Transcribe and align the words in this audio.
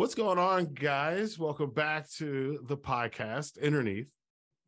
What's 0.00 0.14
going 0.14 0.38
on, 0.38 0.72
guys? 0.72 1.38
Welcome 1.38 1.72
back 1.72 2.10
to 2.12 2.60
the 2.66 2.78
podcast 2.78 3.62
underneath. 3.62 4.08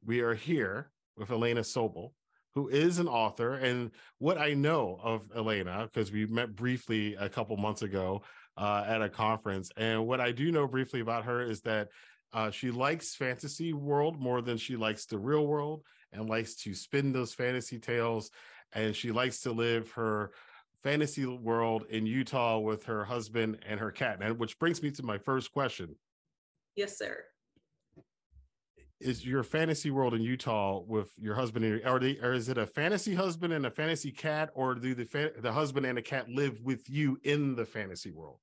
We 0.05 0.21
are 0.21 0.35
here 0.35 0.91
with 1.17 1.31
Elena 1.31 1.63
Sobol, 1.63 2.11
who 2.55 2.69
is 2.69 2.99
an 2.99 3.09
author. 3.09 3.55
And 3.55 3.93
what 4.19 4.37
I 4.37 4.53
know 4.53 5.01
of 5.03 5.23
Elena, 5.35 5.89
because 5.91 6.13
we 6.13 6.27
met 6.27 6.55
briefly 6.55 7.15
a 7.15 7.31
couple 7.31 7.57
months 7.57 7.81
ago 7.81 8.25
uh, 8.59 8.85
at 8.87 9.01
a 9.01 9.09
conference, 9.09 9.71
and 9.79 10.07
what 10.07 10.21
I 10.21 10.33
do 10.33 10.53
know 10.53 10.67
briefly 10.67 11.01
about 11.01 11.25
her 11.25 11.41
is 11.41 11.63
that 11.63 11.89
uh, 12.35 12.51
she 12.51 12.71
likes 12.71 13.15
fantasy 13.15 13.73
world 13.73 14.21
more 14.21 14.43
than 14.43 14.59
she 14.59 14.77
likes 14.77 15.07
the 15.07 15.17
real 15.17 15.47
world, 15.47 15.83
and 16.13 16.29
likes 16.29 16.57
to 16.57 16.75
spin 16.75 17.11
those 17.11 17.33
fantasy 17.33 17.79
tales. 17.79 18.31
And 18.75 18.95
she 18.95 19.13
likes 19.13 19.41
to 19.41 19.53
live 19.53 19.93
her 19.93 20.33
fantasy 20.83 21.25
world 21.27 21.85
in 21.91 22.07
Utah 22.07 22.59
with 22.59 22.85
her 22.85 23.05
husband 23.05 23.59
and 23.67 23.79
her 23.79 23.91
cat. 23.91 24.19
And 24.21 24.39
which 24.39 24.59
brings 24.59 24.83
me 24.83 24.91
to 24.93 25.03
my 25.03 25.19
first 25.19 25.53
question. 25.53 25.97
Yes, 26.77 26.99
sir. 26.99 27.25
Is 29.01 29.27
your 29.27 29.43
fantasy 29.43 29.91
world 29.91 30.15
in 30.15 30.23
Utah 30.23 30.81
with 30.81 31.11
your 31.19 31.35
husband 31.35 31.65
and 31.65 31.83
or, 31.85 31.99
they, 31.99 32.19
or 32.19 32.33
is 32.33 32.49
it 32.49 32.57
a 32.57 32.67
fantasy 32.67 33.15
husband 33.15 33.53
and 33.53 33.67
a 33.67 33.71
fantasy 33.71 34.13
cat, 34.13 34.51
or 34.55 34.77
do 34.77 34.95
the 34.95 35.05
fa- 35.05 35.33
the 35.37 35.53
husband 35.53 35.87
and 35.87 35.99
the 35.99 36.03
cat 36.03 36.29
live 36.29 36.61
with 36.63 36.89
you 36.89 37.19
in 37.25 37.57
the 37.57 37.65
fantasy 37.65 38.13
world? 38.13 38.39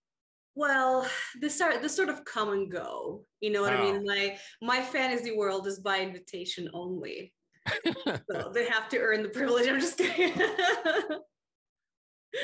Well, 0.55 1.07
this 1.39 1.61
are 1.61 1.81
this 1.81 1.95
sort 1.95 2.09
of 2.09 2.25
come 2.25 2.49
and 2.49 2.69
go. 2.69 3.23
You 3.39 3.51
know 3.51 3.61
what 3.61 3.71
I 3.71 3.81
mean? 3.81 4.03
My 4.05 4.37
my 4.61 4.81
fantasy 4.81 5.31
world 5.31 5.65
is 5.65 5.79
by 5.79 6.01
invitation 6.01 6.69
only. 6.73 7.33
so 8.29 8.51
they 8.53 8.65
have 8.65 8.89
to 8.89 8.97
earn 8.97 9.23
the 9.23 9.29
privilege. 9.29 9.65
I'm 9.65 9.79
just 9.79 9.97
kidding. 9.97 10.33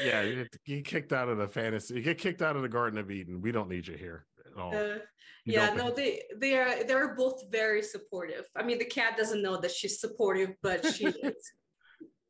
yeah, 0.04 0.22
you 0.22 0.48
get 0.66 0.86
kicked 0.86 1.14
out 1.14 1.30
of 1.30 1.38
the 1.38 1.48
fantasy. 1.48 1.96
You 1.96 2.02
get 2.02 2.18
kicked 2.18 2.42
out 2.42 2.56
of 2.56 2.62
the 2.62 2.70
Garden 2.70 3.00
of 3.00 3.12
Eden. 3.12 3.42
We 3.42 3.52
don't 3.52 3.70
need 3.70 3.88
you 3.88 3.96
here 3.96 4.26
at 4.46 4.62
all. 4.62 4.76
Uh, 4.76 4.98
yeah, 5.46 5.74
no, 5.74 5.92
they 5.92 6.24
they 6.38 6.58
are 6.58 6.84
they're 6.84 7.16
both 7.16 7.44
very 7.52 7.84
supportive. 7.84 8.46
I 8.56 8.64
mean, 8.64 8.80
the 8.80 8.86
cat 8.86 9.16
doesn't 9.18 9.42
know 9.42 9.58
that 9.58 9.72
she's 9.72 10.00
supportive, 10.00 10.54
but 10.64 10.86
she 10.94 11.06
is. 11.24 11.52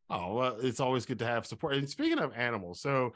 Oh 0.09 0.34
well, 0.34 0.58
it's 0.62 0.80
always 0.80 1.06
good 1.06 1.20
to 1.20 1.25
have 1.25 1.45
support. 1.45 1.75
And 1.75 1.89
speaking 1.89 2.20
of 2.20 2.34
animals, 2.36 2.81
so 2.81 3.14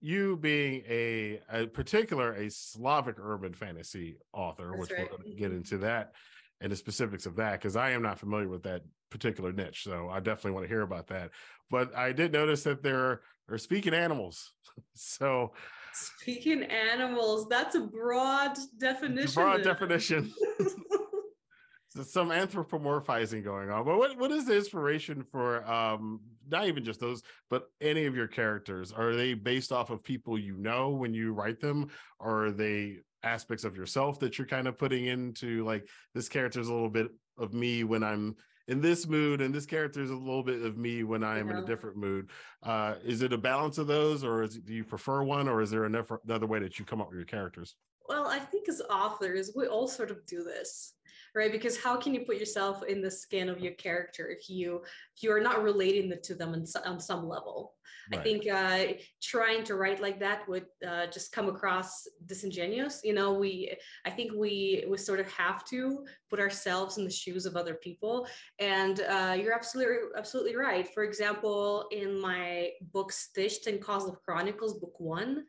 you 0.00 0.36
being 0.36 0.82
a, 0.88 1.40
a 1.52 1.66
particular 1.66 2.32
a 2.34 2.50
Slavic 2.50 3.16
urban 3.18 3.54
fantasy 3.54 4.16
author, 4.32 4.70
That's 4.70 4.80
which 4.80 4.98
right. 4.98 5.10
we're 5.10 5.18
going 5.18 5.30
to 5.30 5.36
get 5.36 5.48
mm-hmm. 5.50 5.58
into 5.58 5.78
that 5.78 6.12
and 6.60 6.72
the 6.72 6.76
specifics 6.76 7.26
of 7.26 7.36
that 7.36 7.52
because 7.52 7.76
I 7.76 7.90
am 7.90 8.02
not 8.02 8.18
familiar 8.18 8.48
with 8.48 8.62
that 8.64 8.82
particular 9.10 9.52
niche. 9.52 9.84
So 9.84 10.08
I 10.10 10.18
definitely 10.20 10.52
want 10.52 10.64
to 10.64 10.68
hear 10.68 10.82
about 10.82 11.06
that. 11.08 11.30
But 11.70 11.94
I 11.96 12.12
did 12.12 12.32
notice 12.32 12.64
that 12.64 12.82
there 12.82 13.20
are 13.48 13.58
speaking 13.58 13.94
animals. 13.94 14.52
so 14.94 15.52
speaking 15.92 16.62
animals, 16.64 17.48
that's 17.48 17.74
a 17.74 17.80
broad 17.80 18.56
definition. 18.78 19.42
A 19.42 19.44
broad 19.44 19.62
definition. 19.62 20.32
so 21.88 22.02
some 22.02 22.30
anthropomorphizing 22.30 23.44
going 23.44 23.70
on. 23.70 23.84
But 23.84 23.98
what, 23.98 24.18
what 24.18 24.30
is 24.30 24.46
the 24.46 24.56
inspiration 24.56 25.22
for 25.30 25.68
um 25.70 26.20
not 26.48 26.66
even 26.66 26.84
just 26.84 27.00
those, 27.00 27.22
but 27.50 27.70
any 27.80 28.06
of 28.06 28.16
your 28.16 28.28
characters? 28.28 28.92
Are 28.92 29.14
they 29.14 29.34
based 29.34 29.72
off 29.72 29.90
of 29.90 30.02
people 30.02 30.38
you 30.38 30.56
know 30.56 30.90
when 30.90 31.14
you 31.14 31.32
write 31.32 31.60
them? 31.60 31.90
Or 32.18 32.46
are 32.46 32.50
they 32.52 32.98
aspects 33.22 33.64
of 33.64 33.76
yourself 33.76 34.18
that 34.20 34.36
you're 34.36 34.46
kind 34.46 34.66
of 34.66 34.76
putting 34.76 35.06
into 35.06 35.64
like 35.64 35.86
this 36.14 36.28
character 36.28 36.60
is 36.60 36.68
a 36.68 36.72
little 36.72 36.90
bit 36.90 37.08
of 37.38 37.54
me 37.54 37.84
when 37.84 38.02
I'm 38.02 38.36
in 38.68 38.80
this 38.80 39.06
mood 39.06 39.40
and 39.40 39.54
this 39.54 39.66
character 39.66 40.02
is 40.02 40.10
a 40.10 40.14
little 40.14 40.42
bit 40.42 40.62
of 40.62 40.76
me 40.76 41.04
when 41.04 41.24
I 41.24 41.38
am 41.38 41.48
yeah. 41.48 41.58
in 41.58 41.62
a 41.62 41.66
different 41.66 41.96
mood. 41.96 42.30
Uh, 42.62 42.94
is 43.04 43.22
it 43.22 43.32
a 43.32 43.38
balance 43.38 43.78
of 43.78 43.86
those 43.86 44.24
or 44.24 44.42
is, 44.42 44.58
do 44.58 44.72
you 44.72 44.84
prefer 44.84 45.22
one 45.22 45.48
or 45.48 45.60
is 45.62 45.70
there 45.70 45.84
another 45.84 46.46
way 46.46 46.60
that 46.60 46.78
you 46.78 46.84
come 46.84 47.00
up 47.00 47.08
with 47.08 47.16
your 47.16 47.26
characters? 47.26 47.74
Well, 48.08 48.26
I 48.26 48.38
think 48.38 48.68
as 48.68 48.82
authors, 48.90 49.52
we 49.54 49.66
all 49.66 49.88
sort 49.88 50.10
of 50.10 50.24
do 50.26 50.44
this 50.44 50.94
right? 51.34 51.52
Because 51.52 51.80
how 51.80 51.96
can 51.96 52.14
you 52.14 52.20
put 52.20 52.36
yourself 52.36 52.82
in 52.84 53.00
the 53.00 53.10
skin 53.10 53.48
of 53.48 53.60
your 53.60 53.72
character 53.72 54.28
if 54.28 54.48
you 54.48 54.82
if 55.16 55.22
you 55.22 55.32
are 55.32 55.40
not 55.40 55.62
relating 55.62 56.12
to 56.22 56.34
them 56.34 56.54
in, 56.54 56.66
on 56.84 57.00
some 57.00 57.28
level? 57.28 57.74
Right. 58.10 58.20
i 58.20 58.22
think 58.22 58.48
uh, 58.48 58.94
trying 59.22 59.62
to 59.64 59.76
write 59.76 60.02
like 60.02 60.18
that 60.18 60.48
would 60.48 60.66
uh, 60.86 61.06
just 61.06 61.30
come 61.30 61.48
across 61.48 62.08
disingenuous 62.26 63.00
you 63.04 63.14
know? 63.14 63.32
We 63.32 63.76
i 64.04 64.10
think 64.10 64.32
we 64.34 64.84
we 64.88 64.96
sort 64.98 65.20
of 65.20 65.30
have 65.32 65.64
to 65.66 66.04
put 66.28 66.40
ourselves 66.40 66.98
in 66.98 67.04
the 67.04 67.10
shoes 67.10 67.46
of 67.46 67.56
other 67.56 67.74
people. 67.74 68.26
And 68.58 69.00
uh, 69.00 69.36
you're 69.38 69.54
absolutely 69.54 69.96
absolutely 70.16 70.56
right. 70.56 70.92
For 70.92 71.04
example 71.04 71.86
in 71.92 72.20
my 72.20 72.70
book 72.92 73.12
stitched 73.12 73.66
and 73.66 73.80
Koschei 73.80 74.16
Chronicles 74.24 74.78
book 74.80 74.98
one 74.98 75.44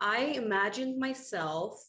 I 0.00 0.18
imagined 0.42 0.98
myself 0.98 1.80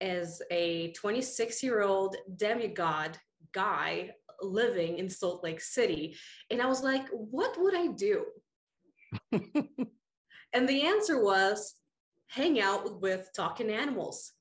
as 0.00 0.42
a 0.50 0.92
26 0.92 1.62
year 1.62 1.82
old 1.82 2.16
demigod 2.36 3.18
guy 3.52 4.10
living 4.40 4.98
in 4.98 5.08
Salt 5.08 5.42
Lake 5.42 5.60
City. 5.60 6.16
And 6.50 6.60
I 6.60 6.66
was 6.66 6.82
like, 6.82 7.06
what 7.10 7.58
would 7.58 7.74
I 7.74 7.88
do? 7.88 8.24
and 9.32 10.68
the 10.68 10.86
answer 10.86 11.22
was 11.22 11.74
hang 12.28 12.60
out 12.60 13.00
with 13.00 13.28
talking 13.34 13.70
animals 13.70 14.32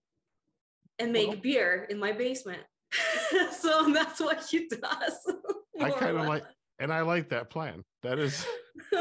and 0.99 1.11
make 1.11 1.29
well, 1.29 1.38
beer 1.38 1.87
in 1.89 1.99
my 1.99 2.11
basement. 2.11 2.61
so 3.51 3.91
that's 3.93 4.19
what 4.19 4.43
he 4.43 4.67
does. 4.67 5.33
I 5.81 5.91
kind 5.91 6.17
of 6.17 6.27
like, 6.27 6.43
and 6.79 6.91
I 6.91 7.01
like 7.01 7.29
that 7.29 7.49
plan. 7.49 7.83
That 8.03 8.19
is, 8.19 8.45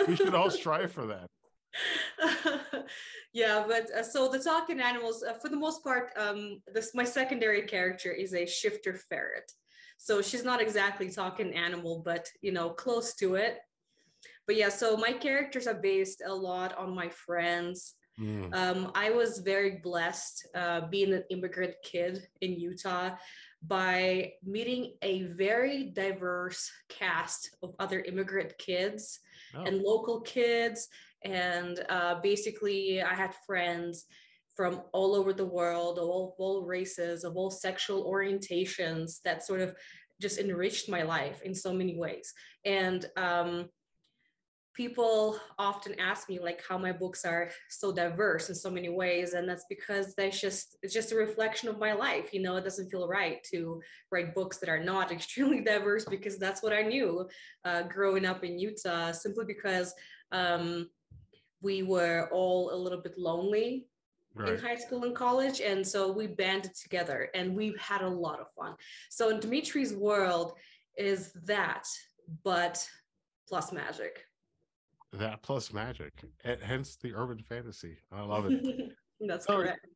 we 0.09 0.16
should 0.16 0.34
all 0.34 0.50
strive 0.50 0.92
for 0.92 1.06
that. 1.06 1.26
yeah 3.32 3.64
but 3.66 3.90
uh, 3.90 4.02
so 4.02 4.28
the 4.28 4.38
talking 4.38 4.80
animals 4.80 5.22
uh, 5.22 5.32
for 5.34 5.48
the 5.48 5.56
most 5.56 5.82
part 5.82 6.10
um 6.16 6.60
this 6.72 6.94
my 6.94 7.04
secondary 7.04 7.62
character 7.62 8.12
is 8.12 8.34
a 8.34 8.46
shifter 8.46 8.94
ferret 8.94 9.50
so 9.96 10.22
she's 10.22 10.44
not 10.44 10.60
exactly 10.60 11.10
talking 11.10 11.52
animal 11.54 12.02
but 12.04 12.28
you 12.42 12.52
know 12.52 12.70
close 12.70 13.14
to 13.14 13.34
it 13.34 13.58
but 14.46 14.56
yeah 14.56 14.68
so 14.68 14.96
my 14.96 15.12
characters 15.12 15.66
are 15.66 15.74
based 15.74 16.22
a 16.24 16.34
lot 16.34 16.76
on 16.78 16.94
my 16.94 17.08
friends 17.08 17.94
mm. 18.20 18.54
um, 18.54 18.91
i 18.94 19.10
was 19.10 19.38
very 19.38 19.80
blessed 19.82 20.46
uh, 20.54 20.82
being 20.88 21.12
an 21.12 21.24
immigrant 21.30 21.74
kid 21.82 22.26
in 22.41 22.52
utah 22.52 23.10
by 23.66 24.32
meeting 24.44 24.94
a 25.02 25.22
very 25.22 25.84
diverse 25.84 26.70
cast 26.88 27.56
of 27.62 27.74
other 27.78 28.00
immigrant 28.00 28.56
kids 28.58 29.20
oh. 29.56 29.64
and 29.64 29.80
local 29.80 30.20
kids 30.20 30.88
and 31.24 31.84
uh, 31.88 32.16
basically, 32.22 33.02
I 33.02 33.14
had 33.14 33.34
friends 33.46 34.06
from 34.54 34.82
all 34.92 35.14
over 35.14 35.32
the 35.32 35.44
world, 35.44 35.98
of 35.98 36.04
all, 36.04 36.36
all 36.38 36.64
races, 36.64 37.24
of 37.24 37.36
all 37.36 37.50
sexual 37.50 38.10
orientations 38.10 39.20
that 39.24 39.44
sort 39.44 39.60
of 39.60 39.74
just 40.20 40.38
enriched 40.38 40.88
my 40.88 41.02
life 41.02 41.42
in 41.42 41.54
so 41.54 41.72
many 41.72 41.98
ways. 41.98 42.32
And 42.64 43.04
um, 43.16 43.68
people 44.74 45.38
often 45.58 45.98
ask 46.00 46.28
me 46.28 46.38
like 46.38 46.60
how 46.68 46.76
my 46.76 46.92
books 46.92 47.24
are 47.24 47.50
so 47.70 47.92
diverse 47.92 48.48
in 48.48 48.54
so 48.54 48.70
many 48.70 48.88
ways 48.88 49.32
and 49.32 49.48
that's 49.48 49.64
because 49.68 50.14
that's 50.16 50.41
just 50.41 50.76
it's 50.82 50.92
just 50.92 51.12
a 51.12 51.16
reflection 51.16 51.68
of 51.68 51.78
my 51.78 51.92
life 51.92 52.34
you 52.34 52.42
know 52.42 52.56
it 52.56 52.64
doesn't 52.64 52.91
feel 52.91 53.06
right 53.06 53.38
to 53.44 53.80
write 54.10 54.34
books 54.34 54.58
that 54.58 54.68
are 54.68 54.82
not 54.82 55.12
extremely 55.18 55.60
diverse 55.60 56.04
because 56.04 56.38
that's 56.38 56.62
what 56.62 56.72
i 56.72 56.82
knew 56.82 57.26
uh, 57.64 57.82
growing 57.82 58.26
up 58.26 58.42
in 58.44 58.58
utah 58.58 59.12
simply 59.12 59.44
because 59.46 59.94
um, 60.32 60.88
we 61.64 61.82
were 61.82 62.28
all 62.30 62.72
a 62.72 62.76
little 62.76 63.00
bit 63.00 63.19
lonely 63.19 63.86
right. 64.34 64.50
in 64.50 64.58
high 64.58 64.76
school 64.76 65.04
and 65.04 65.16
college. 65.16 65.60
And 65.60 65.84
so 65.84 66.12
we 66.12 66.26
banded 66.26 66.75
together 66.75 67.30
and 67.34 67.56
we 67.56 67.75
had 67.80 68.02
a 68.02 68.08
lot 68.08 68.38
of 68.38 68.50
fun. 68.52 68.75
So 69.08 69.30
in 69.30 69.41
Dimitri's 69.41 69.94
world 69.94 70.53
is 70.97 71.32
that, 71.44 71.89
but 72.44 72.86
plus 73.48 73.72
magic. 73.72 74.27
That 75.12 75.42
plus 75.42 75.72
magic, 75.72 76.12
And 76.44 76.60
hence 76.60 76.97
the 76.97 77.15
urban 77.15 77.39
fantasy. 77.39 77.98
I 78.12 78.22
love 78.22 78.47
it. 78.50 78.92
That's 79.21 79.47
so, 79.47 79.56
correct. 79.56 79.86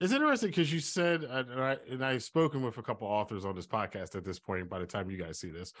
It's 0.00 0.12
interesting 0.12 0.48
because 0.48 0.72
you 0.72 0.80
said, 0.80 1.22
and, 1.22 1.52
I, 1.62 1.76
and 1.88 2.04
I've 2.04 2.24
spoken 2.24 2.62
with 2.62 2.78
a 2.78 2.82
couple 2.82 3.06
authors 3.06 3.44
on 3.44 3.54
this 3.54 3.66
podcast 3.66 4.16
at 4.16 4.24
this 4.24 4.38
point. 4.38 4.68
By 4.68 4.80
the 4.80 4.86
time 4.86 5.10
you 5.10 5.18
guys 5.18 5.38
see 5.38 5.50
this, 5.50 5.72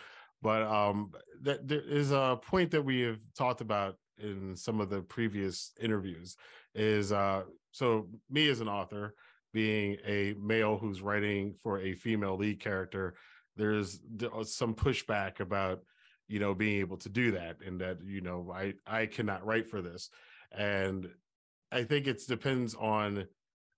but 0.42 0.62
um, 0.62 1.10
that 1.42 1.66
there 1.66 1.80
is 1.80 2.12
a 2.12 2.38
point 2.44 2.70
that 2.72 2.84
we 2.84 3.00
have 3.00 3.18
talked 3.36 3.62
about 3.62 3.96
in 4.22 4.56
some 4.56 4.80
of 4.80 4.88
the 4.88 5.00
previous 5.02 5.72
interviews 5.80 6.36
is 6.74 7.12
uh 7.12 7.42
so 7.72 8.08
me 8.30 8.48
as 8.48 8.60
an 8.60 8.68
author 8.68 9.14
being 9.52 9.96
a 10.06 10.34
male 10.40 10.78
who's 10.78 11.02
writing 11.02 11.54
for 11.62 11.80
a 11.80 11.94
female 11.94 12.36
lead 12.36 12.60
character 12.60 13.14
there's 13.56 14.00
uh, 14.22 14.44
some 14.44 14.74
pushback 14.74 15.40
about 15.40 15.80
you 16.28 16.38
know 16.38 16.54
being 16.54 16.80
able 16.80 16.96
to 16.96 17.08
do 17.08 17.32
that 17.32 17.56
and 17.64 17.80
that 17.80 17.98
you 18.04 18.20
know 18.20 18.50
i 18.54 18.72
i 18.86 19.06
cannot 19.06 19.44
write 19.44 19.68
for 19.68 19.82
this. 19.82 20.08
And 20.56 21.08
i 21.70 21.84
think 21.84 22.06
it 22.06 22.22
depends 22.26 22.74
on 22.74 23.26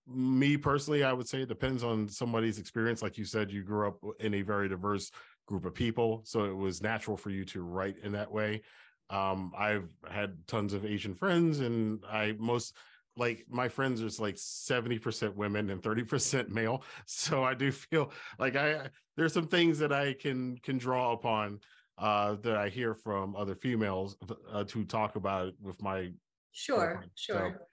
me 0.07 0.57
personally 0.57 1.03
i 1.03 1.13
would 1.13 1.29
say 1.29 1.43
it 1.43 1.49
depends 1.49 1.83
on 1.83 2.09
somebody's 2.09 2.59
experience. 2.59 3.03
Like 3.03 3.19
you 3.19 3.25
said 3.25 3.51
you 3.51 3.63
grew 3.63 3.89
up 3.89 3.99
in 4.21 4.35
a 4.35 4.43
very 4.43 4.69
diverse 4.69 5.11
group 5.47 5.65
of 5.65 5.75
people 5.75 6.23
so 6.25 6.45
it 6.45 6.57
was 6.57 6.83
natural 6.83 7.17
for 7.17 7.31
you 7.31 7.45
to 7.45 7.63
write 7.63 7.97
in 8.03 8.13
that 8.13 8.31
way 8.31 8.63
um, 9.11 9.53
I've 9.57 9.89
had 10.11 10.47
tons 10.47 10.73
of 10.73 10.85
Asian 10.85 11.15
friends, 11.15 11.61
and 11.61 12.03
I 12.09 12.35
most 12.39 12.77
like 13.17 13.45
my 13.49 13.69
friends 13.69 14.03
are 14.03 14.23
like 14.23 14.37
70% 14.37 15.35
women 15.35 15.71
and 15.71 15.81
30% 15.81 16.49
male. 16.49 16.83
So 17.07 17.45
I 17.45 17.55
do 17.55 17.71
feel 17.71 18.11
like 18.39 18.57
I 18.57 18.89
there's 19.17 19.33
some 19.33 19.47
things 19.47 19.79
that 19.79 19.93
I 19.93 20.15
can 20.15 20.57
can 20.59 20.79
draw 20.79 21.13
upon 21.13 21.61
uh 21.99 22.37
that 22.43 22.57
I 22.57 22.69
hear 22.69 22.95
from 22.95 23.37
other 23.37 23.55
females 23.55 24.17
uh, 24.53 24.65
to 24.65 24.85
talk 24.85 25.17
about 25.17 25.53
with 25.61 25.81
my 25.81 26.11
sure, 26.51 27.05
sure. 27.15 27.55
So, 27.59 27.65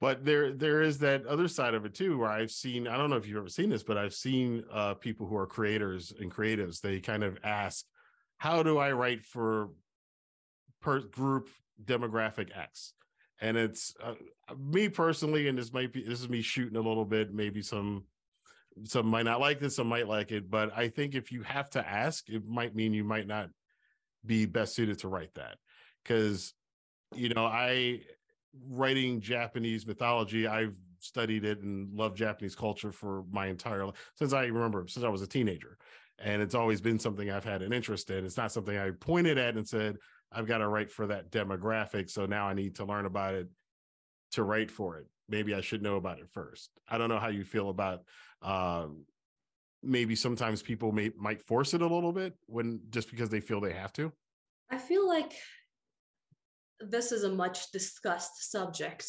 but 0.00 0.24
there 0.24 0.52
there 0.52 0.82
is 0.82 0.98
that 0.98 1.26
other 1.26 1.48
side 1.48 1.74
of 1.74 1.84
it 1.84 1.94
too 1.94 2.18
where 2.18 2.28
i've 2.28 2.50
seen 2.50 2.86
i 2.86 2.96
don't 2.96 3.10
know 3.10 3.16
if 3.16 3.26
you've 3.26 3.36
ever 3.36 3.48
seen 3.48 3.70
this 3.70 3.82
but 3.82 3.96
i've 3.96 4.14
seen 4.14 4.62
uh, 4.72 4.94
people 4.94 5.26
who 5.26 5.36
are 5.36 5.46
creators 5.46 6.12
and 6.20 6.30
creatives 6.30 6.80
they 6.80 7.00
kind 7.00 7.24
of 7.24 7.38
ask 7.44 7.86
how 8.38 8.62
do 8.62 8.78
i 8.78 8.92
write 8.92 9.24
for 9.24 9.70
per 10.86 11.00
group 11.00 11.48
demographic 11.84 12.56
x 12.56 12.94
and 13.40 13.56
it's 13.56 13.94
uh, 14.02 14.14
me 14.58 14.88
personally 14.88 15.48
and 15.48 15.58
this 15.58 15.72
might 15.72 15.92
be 15.92 16.02
this 16.02 16.20
is 16.20 16.28
me 16.28 16.40
shooting 16.40 16.76
a 16.76 16.80
little 16.80 17.04
bit 17.04 17.34
maybe 17.34 17.60
some 17.60 18.04
some 18.84 19.06
might 19.06 19.24
not 19.24 19.40
like 19.40 19.58
this 19.58 19.76
some 19.76 19.86
might 19.88 20.08
like 20.08 20.32
it 20.32 20.50
but 20.50 20.70
i 20.76 20.88
think 20.88 21.14
if 21.14 21.32
you 21.32 21.42
have 21.42 21.68
to 21.68 21.86
ask 21.86 22.28
it 22.28 22.46
might 22.46 22.74
mean 22.74 22.94
you 22.94 23.04
might 23.04 23.26
not 23.26 23.50
be 24.24 24.46
best 24.46 24.74
suited 24.74 24.98
to 24.98 25.08
write 25.08 25.34
that 25.34 25.56
because 26.02 26.54
you 27.14 27.28
know 27.28 27.44
i 27.44 28.00
writing 28.68 29.20
Japanese 29.20 29.86
mythology, 29.86 30.46
I've 30.46 30.74
studied 30.98 31.44
it 31.44 31.60
and 31.60 31.92
loved 31.94 32.16
Japanese 32.16 32.54
culture 32.54 32.92
for 32.92 33.24
my 33.30 33.46
entire 33.46 33.86
life 33.86 34.12
since 34.14 34.32
I 34.32 34.46
remember 34.46 34.86
since 34.88 35.04
I 35.04 35.08
was 35.08 35.22
a 35.22 35.26
teenager. 35.26 35.76
And 36.18 36.40
it's 36.40 36.54
always 36.54 36.80
been 36.80 36.98
something 36.98 37.30
I've 37.30 37.44
had 37.44 37.60
an 37.60 37.72
interest 37.72 38.10
in. 38.10 38.24
It's 38.24 38.38
not 38.38 38.50
something 38.50 38.76
I 38.76 38.90
pointed 38.90 39.36
at 39.36 39.56
and 39.56 39.68
said, 39.68 39.96
I've 40.32 40.46
got 40.46 40.58
to 40.58 40.68
write 40.68 40.90
for 40.90 41.06
that 41.06 41.30
demographic. 41.30 42.10
So 42.10 42.26
now 42.26 42.46
I 42.46 42.54
need 42.54 42.76
to 42.76 42.84
learn 42.84 43.06
about 43.06 43.34
it 43.34 43.48
to 44.32 44.42
write 44.42 44.70
for 44.70 44.98
it. 44.98 45.06
Maybe 45.28 45.54
I 45.54 45.60
should 45.60 45.82
know 45.82 45.96
about 45.96 46.18
it 46.18 46.28
first. 46.30 46.70
I 46.88 46.98
don't 46.98 47.08
know 47.08 47.18
how 47.18 47.28
you 47.28 47.44
feel 47.44 47.70
about 47.70 48.02
uh, 48.42 48.86
maybe 49.82 50.14
sometimes 50.14 50.62
people 50.62 50.92
may 50.92 51.10
might 51.16 51.42
force 51.46 51.74
it 51.74 51.82
a 51.82 51.86
little 51.86 52.12
bit 52.12 52.34
when 52.46 52.80
just 52.90 53.10
because 53.10 53.30
they 53.30 53.40
feel 53.40 53.60
they 53.60 53.72
have 53.72 53.92
to. 53.94 54.12
I 54.70 54.78
feel 54.78 55.06
like 55.06 55.32
this 56.80 57.12
is 57.12 57.24
a 57.24 57.32
much 57.32 57.70
discussed 57.70 58.50
subject 58.50 59.06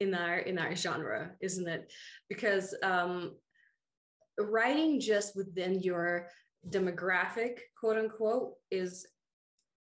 in 0.00 0.14
our 0.14 0.38
in 0.38 0.58
our 0.58 0.74
genre 0.74 1.30
isn't 1.40 1.68
it 1.68 1.92
because 2.28 2.74
um 2.82 3.32
writing 4.38 5.00
just 5.00 5.36
within 5.36 5.80
your 5.80 6.28
demographic 6.68 7.58
quote 7.78 7.96
unquote 7.96 8.54
is 8.70 9.06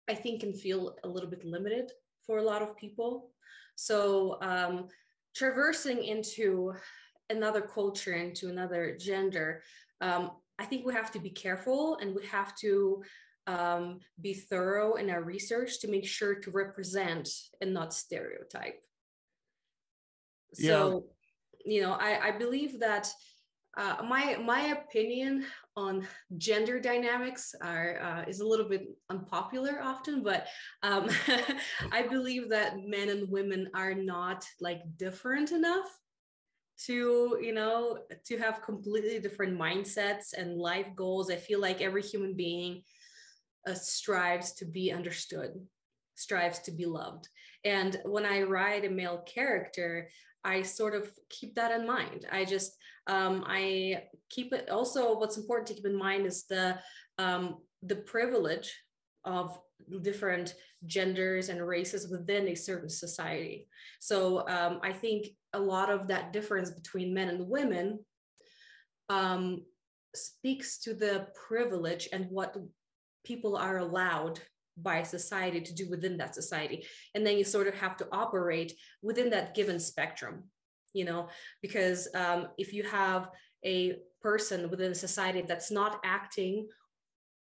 i 0.08 0.14
think 0.14 0.40
can 0.40 0.54
feel 0.54 0.96
a 1.04 1.08
little 1.08 1.30
bit 1.30 1.44
limited 1.44 1.90
for 2.26 2.38
a 2.38 2.42
lot 2.42 2.62
of 2.62 2.76
people 2.76 3.30
so 3.74 4.38
um 4.42 4.88
traversing 5.34 6.02
into 6.04 6.72
another 7.30 7.60
culture 7.60 8.14
into 8.14 8.48
another 8.48 8.96
gender 8.98 9.62
um 10.00 10.30
i 10.58 10.64
think 10.64 10.84
we 10.84 10.92
have 10.92 11.10
to 11.10 11.20
be 11.20 11.30
careful 11.30 11.98
and 12.00 12.14
we 12.14 12.24
have 12.26 12.54
to 12.56 13.02
um, 13.48 14.00
be 14.20 14.34
thorough 14.34 14.94
in 14.94 15.08
our 15.08 15.22
research 15.22 15.80
to 15.80 15.88
make 15.88 16.06
sure 16.06 16.34
to 16.34 16.50
represent 16.50 17.28
and 17.60 17.72
not 17.72 17.94
stereotype. 17.94 18.80
Yeah. 20.56 20.68
So, 20.68 21.06
you 21.64 21.80
know, 21.80 21.92
I, 21.92 22.28
I 22.28 22.30
believe 22.32 22.78
that 22.80 23.08
uh, 23.76 24.02
my 24.06 24.36
my 24.36 24.76
opinion 24.78 25.44
on 25.78 26.06
gender 26.36 26.80
dynamics 26.80 27.54
are 27.62 28.00
uh, 28.02 28.28
is 28.28 28.40
a 28.40 28.46
little 28.46 28.68
bit 28.68 28.88
unpopular 29.08 29.80
often, 29.82 30.22
but 30.22 30.48
um, 30.82 31.08
I 31.92 32.02
believe 32.02 32.50
that 32.50 32.74
men 32.84 33.08
and 33.08 33.30
women 33.30 33.70
are 33.74 33.94
not 33.94 34.44
like 34.60 34.80
different 34.96 35.52
enough 35.52 35.88
to 36.86 37.38
you 37.40 37.52
know 37.52 37.98
to 38.24 38.38
have 38.38 38.62
completely 38.62 39.18
different 39.20 39.58
mindsets 39.58 40.32
and 40.36 40.58
life 40.58 40.88
goals. 40.96 41.30
I 41.30 41.36
feel 41.36 41.60
like 41.60 41.80
every 41.80 42.02
human 42.02 42.34
being 42.34 42.82
uh, 43.66 43.74
strives 43.74 44.52
to 44.54 44.64
be 44.64 44.90
understood, 44.92 45.52
strives 46.16 46.58
to 46.60 46.72
be 46.72 46.86
loved. 46.86 47.28
And 47.64 48.00
when 48.04 48.24
I 48.24 48.42
write 48.42 48.84
a 48.84 48.90
male 48.90 49.22
character, 49.26 50.08
I 50.44 50.62
sort 50.62 50.94
of 50.94 51.10
keep 51.28 51.54
that 51.56 51.72
in 51.72 51.86
mind. 51.86 52.26
I 52.30 52.44
just, 52.44 52.76
um, 53.06 53.44
I 53.46 54.04
keep 54.30 54.52
it. 54.52 54.70
Also, 54.70 55.18
what's 55.18 55.36
important 55.36 55.68
to 55.68 55.74
keep 55.74 55.86
in 55.86 55.96
mind 55.96 56.26
is 56.26 56.44
the 56.46 56.78
um, 57.18 57.56
the 57.82 57.96
privilege 57.96 58.72
of 59.24 59.58
different 60.02 60.54
genders 60.86 61.48
and 61.48 61.66
races 61.66 62.08
within 62.08 62.48
a 62.48 62.54
certain 62.54 62.88
society. 62.88 63.68
So 64.00 64.48
um, 64.48 64.80
I 64.82 64.92
think 64.92 65.28
a 65.52 65.60
lot 65.60 65.90
of 65.90 66.08
that 66.08 66.32
difference 66.32 66.70
between 66.70 67.14
men 67.14 67.28
and 67.28 67.48
women 67.48 68.00
um, 69.08 69.64
speaks 70.14 70.78
to 70.80 70.94
the 70.94 71.28
privilege 71.48 72.08
and 72.12 72.26
what 72.30 72.56
people 73.24 73.56
are 73.56 73.78
allowed 73.78 74.40
by 74.82 75.02
society 75.02 75.60
to 75.60 75.74
do 75.74 75.88
within 75.88 76.16
that 76.18 76.34
society. 76.34 76.84
And 77.14 77.26
then 77.26 77.38
you 77.38 77.44
sort 77.44 77.66
of 77.66 77.74
have 77.74 77.96
to 77.98 78.08
operate 78.12 78.72
within 79.02 79.30
that 79.30 79.54
given 79.54 79.78
spectrum 79.80 80.44
you 80.92 81.04
know 81.04 81.28
because 81.62 82.08
um, 82.14 82.48
if 82.58 82.72
you 82.72 82.82
have 82.82 83.28
a 83.64 83.96
person 84.20 84.70
within 84.70 84.92
a 84.92 84.94
society 84.94 85.42
that's 85.46 85.70
not 85.70 86.00
acting 86.04 86.66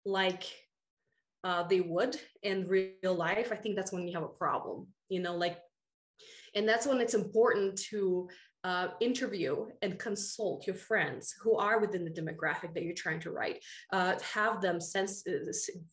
like 0.06 0.44
uh, 1.44 1.64
they 1.64 1.82
would 1.82 2.16
in 2.44 2.68
real 2.68 3.16
life 3.16 3.52
i 3.52 3.56
think 3.56 3.76
that's 3.76 3.92
when 3.92 4.08
you 4.08 4.14
have 4.14 4.24
a 4.24 4.28
problem 4.28 4.88
you 5.10 5.20
know 5.20 5.36
like 5.36 5.58
and 6.56 6.68
that's 6.68 6.88
when 6.88 7.02
it's 7.02 7.14
important 7.14 7.78
to 7.78 8.30
uh, 8.66 8.88
interview 9.00 9.68
and 9.84 10.00
consult 10.00 10.66
your 10.66 10.76
friends 10.76 11.36
who 11.44 11.56
are 11.56 11.80
within 11.80 12.04
the 12.04 12.10
demographic 12.10 12.74
that 12.74 12.82
you're 12.82 12.96
trying 12.96 13.20
to 13.20 13.30
write. 13.30 13.64
Uh, 13.94 14.16
have 14.34 14.60
them 14.60 14.82
sense, 14.82 15.24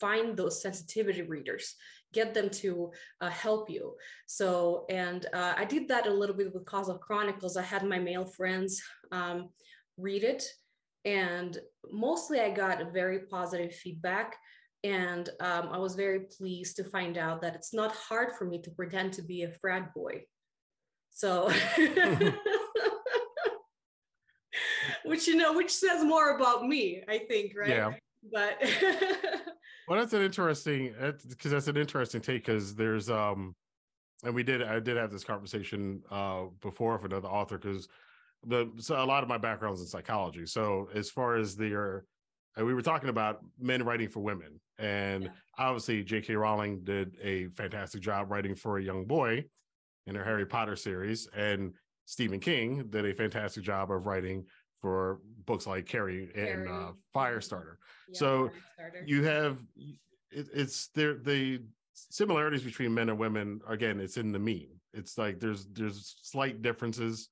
find 0.00 0.34
those 0.34 0.62
sensitivity 0.62 1.20
readers, 1.20 1.74
get 2.14 2.32
them 2.32 2.48
to 2.48 2.90
uh, 3.20 3.28
help 3.28 3.68
you. 3.68 3.94
So, 4.26 4.86
and 4.88 5.26
uh, 5.34 5.52
I 5.54 5.66
did 5.66 5.86
that 5.88 6.06
a 6.06 6.10
little 6.10 6.34
bit 6.34 6.54
with 6.54 6.64
Koschei 6.64 6.98
Chronicles. 6.98 7.58
I 7.58 7.62
had 7.62 7.84
my 7.84 7.98
male 7.98 8.24
friends 8.24 8.82
um, 9.12 9.50
read 9.98 10.24
it, 10.24 10.42
and 11.04 11.58
mostly 11.92 12.40
I 12.40 12.48
got 12.48 12.90
very 12.90 13.26
positive 13.26 13.74
feedback. 13.74 14.34
And 14.82 15.28
um, 15.40 15.68
I 15.70 15.76
was 15.76 15.94
very 15.94 16.20
pleased 16.20 16.76
to 16.76 16.84
find 16.84 17.18
out 17.18 17.42
that 17.42 17.54
it's 17.54 17.74
not 17.74 17.92
hard 17.92 18.32
for 18.32 18.46
me 18.46 18.62
to 18.62 18.70
pretend 18.70 19.12
to 19.12 19.22
be 19.22 19.42
a 19.42 19.50
frat 19.50 19.94
boy. 19.94 20.22
So 21.10 21.52
which 25.12 25.28
you 25.28 25.36
know, 25.36 25.52
which 25.52 25.70
says 25.70 26.02
more 26.02 26.36
about 26.36 26.66
me, 26.66 27.02
I 27.06 27.18
think, 27.18 27.52
right? 27.54 27.68
Yeah. 27.68 27.92
But 28.32 28.56
well, 29.86 29.98
that's 29.98 30.14
an 30.14 30.22
interesting 30.22 30.94
because 31.28 31.50
that's 31.50 31.68
an 31.68 31.76
interesting 31.76 32.22
take 32.22 32.46
because 32.46 32.74
there's 32.74 33.10
um, 33.10 33.54
and 34.24 34.34
we 34.34 34.42
did 34.42 34.62
I 34.62 34.80
did 34.80 34.96
have 34.96 35.12
this 35.12 35.22
conversation 35.22 36.00
uh 36.10 36.44
before 36.62 36.96
with 36.96 37.12
another 37.12 37.28
author 37.28 37.58
because 37.58 37.88
the 38.46 38.70
so 38.78 39.02
a 39.02 39.04
lot 39.04 39.22
of 39.22 39.28
my 39.28 39.36
background 39.36 39.74
is 39.74 39.82
in 39.82 39.86
psychology. 39.86 40.46
So 40.46 40.88
as 40.94 41.10
far 41.10 41.36
as 41.36 41.56
the 41.56 42.02
and 42.56 42.66
we 42.66 42.72
were 42.72 42.82
talking 42.82 43.10
about 43.10 43.40
men 43.60 43.84
writing 43.84 44.08
for 44.08 44.20
women, 44.20 44.60
and 44.78 45.24
yeah. 45.24 45.30
obviously 45.58 46.02
J.K. 46.04 46.36
Rowling 46.36 46.84
did 46.84 47.16
a 47.22 47.48
fantastic 47.48 48.00
job 48.00 48.30
writing 48.30 48.54
for 48.54 48.78
a 48.78 48.82
young 48.82 49.04
boy 49.04 49.44
in 50.06 50.14
her 50.14 50.24
Harry 50.24 50.46
Potter 50.46 50.76
series, 50.76 51.28
and 51.36 51.74
Stephen 52.06 52.40
King 52.40 52.86
did 52.90 53.04
a 53.04 53.14
fantastic 53.14 53.62
job 53.62 53.90
of 53.90 54.06
writing 54.06 54.44
for 54.82 55.20
books 55.46 55.66
like 55.66 55.86
Carrie, 55.86 56.28
and 56.34 56.68
uh, 56.68 56.90
Firestarter. 57.14 57.76
Yeah, 58.08 58.18
so 58.18 58.50
Firestarter. 58.78 59.06
you 59.08 59.22
have 59.22 59.58
it, 60.30 60.48
it's 60.52 60.88
there 60.88 61.14
the 61.14 61.62
similarities 61.94 62.62
between 62.62 62.92
men 62.92 63.08
and 63.08 63.18
women. 63.18 63.60
Again, 63.68 64.00
it's 64.00 64.16
in 64.16 64.32
the 64.32 64.38
mean. 64.38 64.68
It's 64.92 65.16
like 65.16 65.40
there's 65.40 65.66
there's 65.72 66.16
slight 66.22 66.60
differences, 66.60 67.28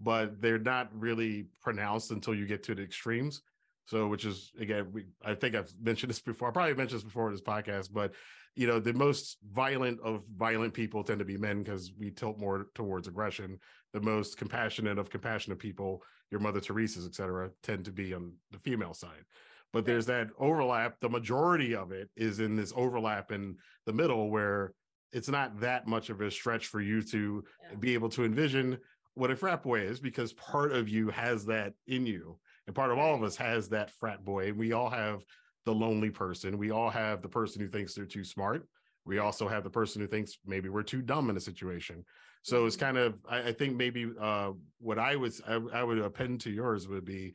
but 0.00 0.40
they're 0.40 0.58
not 0.58 0.88
really 0.98 1.46
pronounced 1.62 2.10
until 2.10 2.34
you 2.34 2.46
get 2.46 2.62
to 2.64 2.74
the 2.74 2.82
extremes. 2.82 3.42
So, 3.86 4.08
which 4.08 4.24
is 4.24 4.50
again, 4.58 4.88
we 4.92 5.04
I 5.22 5.34
think 5.34 5.54
I've 5.54 5.72
mentioned 5.80 6.10
this 6.10 6.20
before. 6.20 6.48
I 6.48 6.52
probably 6.52 6.74
mentioned 6.74 7.00
this 7.00 7.04
before 7.04 7.28
in 7.28 7.34
this 7.34 7.42
podcast, 7.42 7.90
but 7.92 8.14
you 8.56 8.66
know, 8.66 8.78
the 8.78 8.92
most 8.92 9.38
violent 9.52 10.00
of 10.00 10.22
violent 10.36 10.74
people 10.74 11.02
tend 11.02 11.18
to 11.18 11.24
be 11.24 11.36
men 11.36 11.62
because 11.62 11.92
we 11.98 12.10
tilt 12.10 12.38
more 12.38 12.68
towards 12.74 13.08
aggression. 13.08 13.58
The 13.92 14.00
most 14.00 14.36
compassionate 14.36 14.98
of 14.98 15.10
compassionate 15.10 15.58
people, 15.58 16.02
your 16.30 16.40
Mother 16.40 16.60
Teresa's, 16.60 17.06
et 17.06 17.14
cetera, 17.14 17.50
tend 17.62 17.84
to 17.86 17.92
be 17.92 18.14
on 18.14 18.32
the 18.52 18.58
female 18.58 18.94
side. 18.94 19.24
But 19.72 19.84
there's 19.84 20.06
that 20.06 20.28
overlap. 20.38 21.00
The 21.00 21.08
majority 21.08 21.74
of 21.74 21.90
it 21.90 22.08
is 22.16 22.38
in 22.38 22.54
this 22.54 22.72
overlap 22.76 23.32
in 23.32 23.56
the 23.86 23.92
middle 23.92 24.30
where 24.30 24.72
it's 25.12 25.28
not 25.28 25.60
that 25.60 25.88
much 25.88 26.10
of 26.10 26.20
a 26.20 26.30
stretch 26.30 26.66
for 26.66 26.80
you 26.80 27.02
to 27.02 27.44
yeah. 27.70 27.76
be 27.76 27.94
able 27.94 28.08
to 28.10 28.24
envision 28.24 28.78
what 29.14 29.30
a 29.30 29.36
frat 29.36 29.62
boy 29.62 29.80
is 29.80 30.00
because 30.00 30.32
part 30.32 30.72
of 30.72 30.88
you 30.88 31.08
has 31.08 31.46
that 31.46 31.72
in 31.86 32.06
you 32.06 32.36
and 32.66 32.74
part 32.74 32.90
of 32.90 32.98
all 32.98 33.14
of 33.14 33.22
us 33.22 33.36
has 33.36 33.68
that 33.68 33.90
frat 33.90 34.24
boy. 34.24 34.48
and 34.48 34.56
We 34.56 34.72
all 34.72 34.90
have 34.90 35.24
the 35.64 35.74
lonely 35.74 36.10
person. 36.10 36.58
We 36.58 36.70
all 36.70 36.90
have 36.90 37.22
the 37.22 37.28
person 37.28 37.60
who 37.60 37.68
thinks 37.68 37.94
they're 37.94 38.06
too 38.06 38.24
smart. 38.24 38.66
We 39.04 39.18
also 39.18 39.48
have 39.48 39.64
the 39.64 39.70
person 39.70 40.00
who 40.00 40.08
thinks 40.08 40.38
maybe 40.46 40.68
we're 40.68 40.82
too 40.82 41.02
dumb 41.02 41.30
in 41.30 41.36
a 41.36 41.40
situation. 41.40 42.04
So 42.42 42.66
it's 42.66 42.76
Mm-hmm. 42.76 42.84
kind 42.84 42.98
of, 42.98 43.18
I, 43.28 43.48
I 43.48 43.52
think 43.52 43.76
maybe 43.76 44.10
uh, 44.20 44.52
what 44.78 44.98
I 44.98 45.16
was, 45.16 45.40
I, 45.46 45.54
I 45.72 45.82
would 45.82 45.98
append 45.98 46.40
to 46.42 46.50
yours 46.50 46.88
would 46.88 47.04
be 47.04 47.34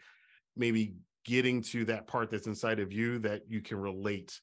maybe 0.56 0.96
getting 1.26 1.62
to 1.62 1.86
that 1.86 2.08
part 2.08 2.32
that's 2.32 2.48
inside 2.48 2.80
of 2.80 2.92
you 2.92 3.20
that 3.20 3.44
you 3.48 3.62
can 3.62 3.78
relate 3.78 4.40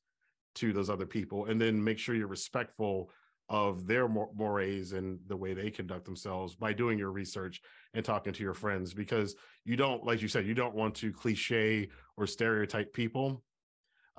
to 0.57 0.73
those 0.73 0.89
other 0.89 1.07
people, 1.07 1.47
and 1.47 1.61
then 1.61 1.83
make 1.83 1.99
sure 1.99 2.15
you're 2.15 2.27
respectful 2.27 3.11
of 3.49 3.87
their 3.87 4.09
mor- 4.09 4.31
mores 4.35 4.93
and 4.93 5.21
the 5.27 5.37
way 5.37 5.55
they 5.55 5.71
conduct 5.71 6.05
themselves 6.05 6.57
by 6.57 6.73
doing 6.73 6.99
your 6.99 7.13
research 7.13 7.61
and 7.95 8.05
talking 8.05 8.33
to 8.33 8.43
your 8.43 8.55
friends 8.55 8.93
because 8.93 9.37
you 9.65 9.77
don't 9.77 10.05
like 10.05 10.21
you 10.21 10.27
said 10.27 10.45
you 10.45 10.55
don't 10.55 10.75
want 10.75 10.95
to 10.97 11.13
cliche 11.13 11.89
or 12.17 12.27
stereotype 12.27 12.93
people 12.93 13.45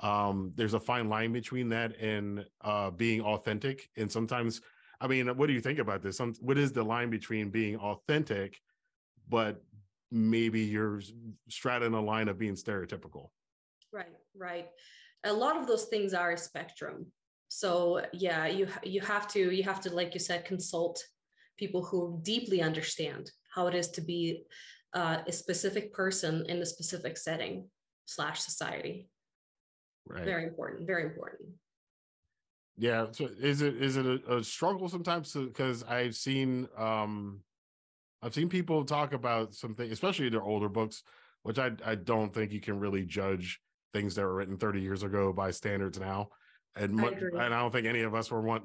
um 0.02 0.52
there's 0.56 0.74
a 0.74 0.80
fine 0.80 1.10
line 1.10 1.34
between 1.34 1.70
that 1.70 2.00
and 2.00 2.46
uh 2.62 2.92
being 2.92 3.22
authentic 3.22 3.90
and 3.98 4.12
sometimes 4.12 4.62
i 5.02 5.08
mean 5.08 5.28
what 5.38 5.48
do 5.48 5.54
you 5.54 5.62
think 5.62 5.80
about 5.80 6.02
this 6.02 6.18
Some, 6.18 6.34
what 6.40 6.58
is 6.58 6.72
the 6.72 6.84
line 6.84 7.10
between 7.10 7.50
being 7.50 7.78
authentic 7.78 8.60
but 9.28 9.64
maybe 10.12 10.62
you're 10.62 11.02
straddling 11.50 11.94
a 11.94 12.02
line 12.02 12.28
of 12.28 12.38
being 12.38 12.54
stereotypical 12.54 13.30
Right, 13.92 14.16
right. 14.38 14.68
A 15.24 15.34
lot 15.34 15.58
of 15.58 15.68
those 15.68 15.86
things 15.86 16.14
are 16.14 16.32
a 16.32 16.38
spectrum. 16.38 17.08
So 17.50 18.02
yeah, 18.14 18.46
you 18.46 18.68
you 18.84 19.02
have 19.02 19.28
to 19.30 19.52
you 19.52 19.64
have 19.64 19.80
to 19.82 19.94
like 19.94 20.14
you 20.14 20.20
said 20.20 20.46
consult 20.46 21.02
people 21.58 21.84
who 21.84 22.20
deeply 22.22 22.62
understand 22.62 23.32
how 23.54 23.68
it 23.68 23.76
is 23.76 23.90
to 23.90 24.02
be 24.02 24.44
uh, 24.94 25.18
a 25.26 25.32
specific 25.32 25.94
person 25.94 26.46
in 26.48 26.58
a 26.62 26.66
specific 26.66 27.18
setting 27.18 27.70
slash 28.06 28.42
society. 28.42 29.10
Right 30.08 30.26
Very 30.26 30.46
important. 30.46 30.86
Very 30.88 31.04
important. 31.04 31.50
yeah 32.78 33.08
so 33.12 33.28
is 33.40 33.62
it 33.62 33.82
is 33.82 33.98
it 33.98 34.06
a, 34.06 34.38
a 34.38 34.44
struggle 34.44 34.88
sometimes 34.88 35.34
because 35.34 35.84
i've 35.84 36.16
seen 36.16 36.68
um 36.78 37.40
i've 38.22 38.34
seen 38.34 38.50
people 38.50 38.84
talk 38.86 39.14
about 39.14 39.54
something 39.56 39.92
especially 39.92 40.30
their 40.30 40.44
older 40.44 40.70
books 40.70 41.04
which 41.44 41.58
i 41.60 41.72
i 41.86 41.96
don't 41.96 42.34
think 42.34 42.52
you 42.52 42.62
can 42.62 42.80
really 42.80 43.04
judge 43.04 43.60
things 43.94 44.16
that 44.16 44.24
were 44.24 44.36
written 44.36 44.58
30 44.58 44.82
years 44.82 45.04
ago 45.04 45.34
by 45.34 45.50
standards 45.52 46.00
now 46.00 46.30
and 46.76 47.02
I 47.02 47.08
agree. 47.08 47.32
and 47.34 47.52
I 47.56 47.60
don't 47.62 47.72
think 47.72 47.88
any 47.88 48.02
of 48.02 48.14
us 48.14 48.30
were 48.30 48.42
one 48.42 48.62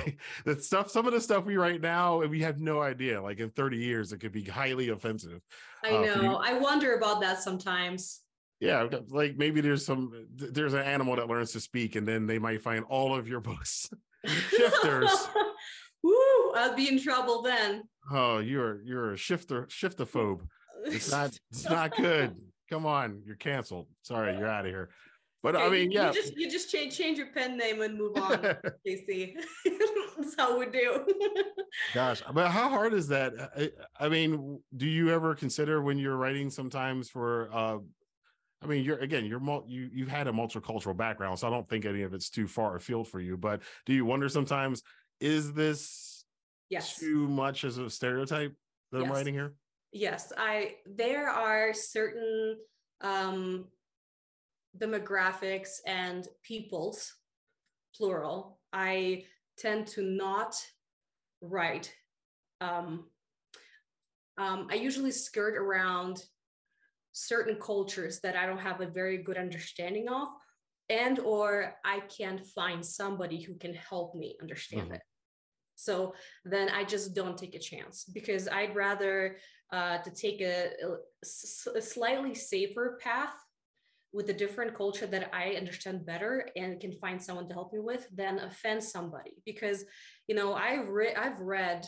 the 0.46 0.58
stuff 0.62 0.90
some 0.90 1.06
of 1.06 1.12
the 1.12 1.20
stuff 1.20 1.44
we 1.44 1.58
write 1.58 1.82
now 1.82 2.24
we 2.24 2.40
have 2.40 2.58
no 2.58 2.80
idea 2.80 3.20
like 3.20 3.38
in 3.40 3.50
30 3.50 3.76
years 3.76 4.12
it 4.14 4.20
could 4.20 4.32
be 4.32 4.44
highly 4.44 4.88
offensive 4.88 5.40
I 5.84 5.90
Uh, 5.90 6.04
know. 6.06 6.36
I 6.42 6.54
wonder 6.54 6.94
about 6.96 7.20
that 7.20 7.42
sometimes. 7.42 8.22
Yeah 8.60 8.86
like 9.08 9.36
maybe 9.36 9.60
there's 9.60 9.84
some 9.86 10.26
there's 10.36 10.74
an 10.74 10.82
animal 10.82 11.16
that 11.16 11.28
learns 11.28 11.52
to 11.52 11.60
speak 11.60 11.96
and 11.96 12.06
then 12.06 12.26
they 12.26 12.38
might 12.38 12.60
find 12.62 12.84
all 12.88 13.14
of 13.14 13.26
your 13.26 13.40
books 13.40 13.88
Shifters. 14.26 15.28
Woo! 16.02 16.52
I'll 16.54 16.74
be 16.76 16.88
in 16.88 17.00
trouble 17.00 17.42
then. 17.42 17.82
Oh, 18.10 18.38
you're 18.38 18.82
you're 18.82 19.12
a 19.12 19.16
shifter 19.16 19.64
shiftophobe. 19.64 20.40
It's 20.84 21.10
not 21.10 21.38
it's 21.50 21.64
not 21.68 21.96
good. 21.96 22.36
Come 22.70 22.86
on, 22.86 23.22
you're 23.26 23.36
canceled. 23.36 23.86
Sorry, 24.02 24.36
you're 24.36 24.48
out 24.48 24.64
of 24.66 24.70
here. 24.70 24.90
But 25.42 25.56
I 25.56 25.68
mean, 25.70 25.90
you- 25.90 25.98
yeah. 25.98 26.08
You 26.08 26.14
just 26.14 26.36
you 26.36 26.50
just 26.50 26.70
change 26.70 26.96
change 26.96 27.16
your 27.18 27.28
pen 27.32 27.56
name 27.56 27.80
and 27.80 27.96
move 27.98 28.16
on, 28.16 28.38
JC. 28.86 29.34
That's 30.18 30.36
how 30.36 30.58
we 30.58 30.66
do. 30.66 31.06
Gosh, 31.94 32.22
but 32.32 32.50
how 32.50 32.68
hard 32.68 32.92
is 32.92 33.08
that? 33.08 33.32
I, 33.56 33.70
I 33.98 34.08
mean, 34.10 34.60
do 34.76 34.86
you 34.86 35.10
ever 35.10 35.34
consider 35.34 35.80
when 35.82 35.98
you're 35.98 36.16
writing 36.16 36.50
sometimes 36.50 37.08
for 37.08 37.48
uh 37.52 37.78
I 38.62 38.66
mean, 38.66 38.84
you're 38.84 38.98
again, 38.98 39.24
you're 39.24 39.40
you 39.66 39.90
you've 39.92 40.08
had 40.08 40.26
a 40.26 40.32
multicultural 40.32 40.96
background, 40.96 41.38
so 41.38 41.46
I 41.46 41.50
don't 41.50 41.68
think 41.68 41.86
any 41.86 42.02
of 42.02 42.12
it's 42.12 42.28
too 42.28 42.46
far 42.46 42.76
afield 42.76 43.08
for 43.08 43.20
you. 43.20 43.36
But 43.36 43.62
do 43.86 43.94
you 43.94 44.04
wonder 44.04 44.28
sometimes, 44.28 44.82
is 45.18 45.52
this 45.52 46.24
yes. 46.68 46.98
too 46.98 47.26
much 47.26 47.64
as 47.64 47.78
a 47.78 47.88
stereotype 47.88 48.54
that 48.92 49.02
I'm 49.02 49.10
writing 49.10 49.34
here? 49.34 49.54
Yes, 49.92 50.32
I 50.36 50.76
there 50.86 51.28
are 51.28 51.72
certain 51.72 52.56
um 53.00 53.66
demographics 54.78 55.78
and 55.86 56.28
peoples 56.44 57.14
plural 57.96 58.60
I 58.72 59.24
tend 59.58 59.86
to 59.88 60.02
not 60.02 60.54
write 61.40 61.92
um 62.60 63.06
um 64.38 64.68
I 64.70 64.74
usually 64.74 65.10
skirt 65.10 65.56
around 65.56 66.22
certain 67.12 67.58
cultures 67.60 68.20
that 68.20 68.36
I 68.36 68.46
don't 68.46 68.58
have 68.58 68.80
a 68.80 68.86
very 68.86 69.18
good 69.22 69.36
understanding 69.36 70.08
of 70.08 70.28
and 70.88 71.18
or 71.20 71.76
I 71.84 72.00
can't 72.00 72.44
find 72.44 72.84
somebody 72.84 73.40
who 73.42 73.54
can 73.54 73.74
help 73.74 74.14
me 74.14 74.36
understand 74.40 74.90
Mhm. 74.90 74.94
it. 74.96 75.02
So 75.76 76.14
then 76.44 76.68
I 76.68 76.84
just 76.84 77.14
don't 77.14 77.38
take 77.38 77.54
a 77.54 77.58
chance 77.58 78.04
because 78.04 78.48
I'd 78.48 78.76
rather 78.76 79.38
uh, 79.72 79.98
to 80.02 80.10
take 80.10 80.40
a 80.40 80.72
slightly 81.22 82.34
safer 82.34 82.98
path 83.00 83.34
with 84.12 84.28
a 84.28 84.34
different 84.34 84.74
culture 84.74 85.06
that 85.06 85.32
I 85.32 85.52
understand 85.52 86.04
better 86.04 86.50
and 86.56 86.80
can 86.80 86.92
find 86.92 87.22
someone 87.22 87.48
to 87.48 87.54
help 87.54 87.72
me 87.72 87.78
with 87.78 88.08
than 88.12 88.40
offend 88.40 88.82
somebody. 88.82 89.42
Because 89.46 89.84
you 90.26 90.34
know 90.34 90.54
I've 90.54 90.88
read 90.88 91.16
I've 91.16 91.40
read 91.40 91.86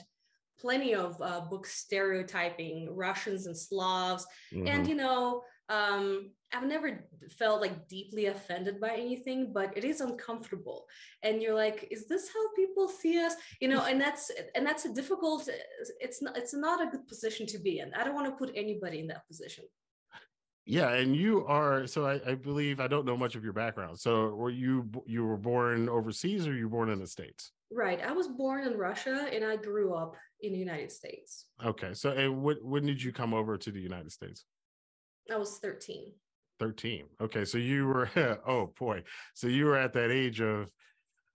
plenty 0.63 0.95
of 0.95 1.11
uh, 1.21 1.41
books 1.53 1.71
stereotyping 1.85 2.77
Russians 3.07 3.47
and 3.47 3.57
Slavs 3.67 4.25
and 4.53 4.85
Mhm. 4.85 4.89
you 4.91 4.95
know 5.03 5.43
um 5.69 6.07
i've 6.53 6.67
never 6.75 6.89
felt 7.41 7.59
like 7.65 7.77
deeply 7.97 8.25
offended 8.27 8.75
by 8.85 8.91
anything 9.07 9.41
but 9.59 9.69
it 9.79 9.85
is 9.93 10.01
uncomfortable 10.09 10.79
and 11.23 11.41
you're 11.43 11.55
like 11.65 11.79
is 11.95 12.03
this 12.09 12.25
how 12.35 12.45
people 12.61 12.87
see 12.89 13.15
us 13.27 13.35
you 13.63 13.69
know 13.73 13.83
and 13.91 13.99
that's 14.05 14.25
and 14.57 14.67
that's 14.69 14.85
a 14.91 14.93
difficult 15.01 15.49
it's 16.07 16.21
not 16.25 16.37
it's 16.41 16.53
not 16.67 16.79
a 16.85 16.91
good 16.93 17.07
position 17.13 17.45
to 17.47 17.59
be 17.67 17.75
in 17.83 17.89
i 17.95 18.03
don't 18.05 18.17
want 18.19 18.29
to 18.31 18.37
put 18.43 18.51
anybody 18.65 18.99
in 19.03 19.07
that 19.13 19.25
position 19.31 19.65
Yeah, 20.79 20.91
and 21.01 21.11
you 21.25 21.33
are 21.59 21.87
so 21.93 21.99
I, 22.13 22.15
I 22.33 22.35
believe 22.49 22.77
I 22.87 22.89
don't 22.93 23.07
know 23.09 23.17
much 23.25 23.35
of 23.39 23.43
your 23.47 23.57
background. 23.65 23.95
So 24.07 24.13
were 24.41 24.55
you 24.65 24.73
you 25.15 25.23
were 25.31 25.41
born 25.53 25.89
overseas 25.99 26.43
or 26.49 26.55
you 26.59 26.67
were 26.69 26.77
born 26.79 26.91
in 26.95 27.01
the 27.05 27.07
States? 27.19 27.43
right 27.85 28.01
i 28.11 28.13
was 28.21 28.29
born 28.43 28.61
in 28.69 28.73
russia 28.89 29.17
and 29.35 29.43
i 29.53 29.55
grew 29.69 29.89
up 30.03 30.13
in 30.43 30.53
the 30.53 30.59
united 30.59 30.91
states 30.93 31.47
Okay. 31.65 31.95
So 31.95 32.11
and 32.11 32.43
what 32.43 32.63
when 32.63 32.85
did 32.87 33.01
you 33.03 33.13
come 33.13 33.33
over 33.33 33.57
to 33.57 33.71
the 33.71 33.81
United 33.81 34.11
States? 34.11 34.45
i 35.31 35.37
was 35.37 35.59
13 35.59 36.13
13. 36.59 37.07
Okay. 37.21 37.45
So 37.45 37.59
you 37.59 37.87
were 37.87 38.11
oh 38.47 38.73
boy. 38.79 39.05
So 39.35 39.47
you 39.47 39.67
were 39.67 39.77
at 39.77 39.93
that 39.93 40.11
age 40.11 40.41
of 40.41 40.69